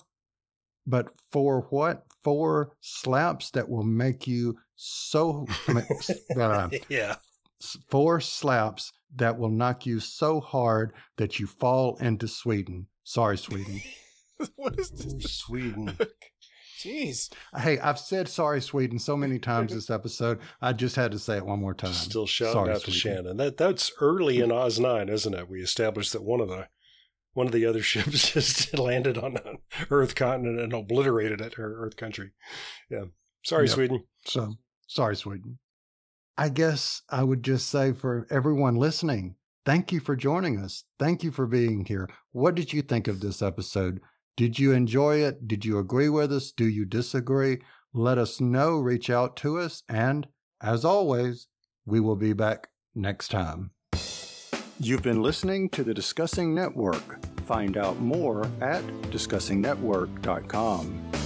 [0.86, 2.04] but for what?
[2.22, 7.16] Four slaps that will make you so, I mean, s- uh, yeah.
[7.88, 12.86] four slaps that will knock you so hard that you fall into Sweden.
[13.04, 13.80] Sorry, Sweden.
[14.56, 15.36] what is this?
[15.38, 15.96] Sweden.
[16.80, 17.32] Jeez.
[17.56, 20.38] hey, I've said sorry, Sweden, so many times this episode.
[20.60, 21.94] I just had to say it one more time.
[21.94, 23.38] Still shouting Sorry, out to Shannon.
[23.38, 25.48] That that's early in Oz nine, isn't it?
[25.48, 26.68] We established that one of the
[27.32, 29.58] one of the other ships just landed on an
[29.90, 32.32] Earth continent and obliterated it, or Earth country.
[32.90, 33.04] Yeah.
[33.44, 33.74] Sorry, Yep.
[33.74, 34.04] Sweden.
[34.26, 34.54] So
[34.86, 35.58] sorry, Sweden.
[36.36, 40.84] I guess I would just say for everyone listening, thank you for joining us.
[40.98, 42.10] Thank you for being here.
[42.32, 44.00] What did you think of this episode?
[44.36, 45.46] Did you enjoy it?
[45.46, 46.50] Did you agree with us?
[46.50, 47.58] Do you disagree?
[47.92, 48.78] Let us know.
[48.78, 49.84] Reach out to us.
[49.88, 50.26] And
[50.60, 51.46] as always,
[51.86, 53.70] we will be back next time.
[54.80, 57.24] You've been listening to the Discussing Network.
[57.42, 61.23] Find out more at discussingnetwork.com.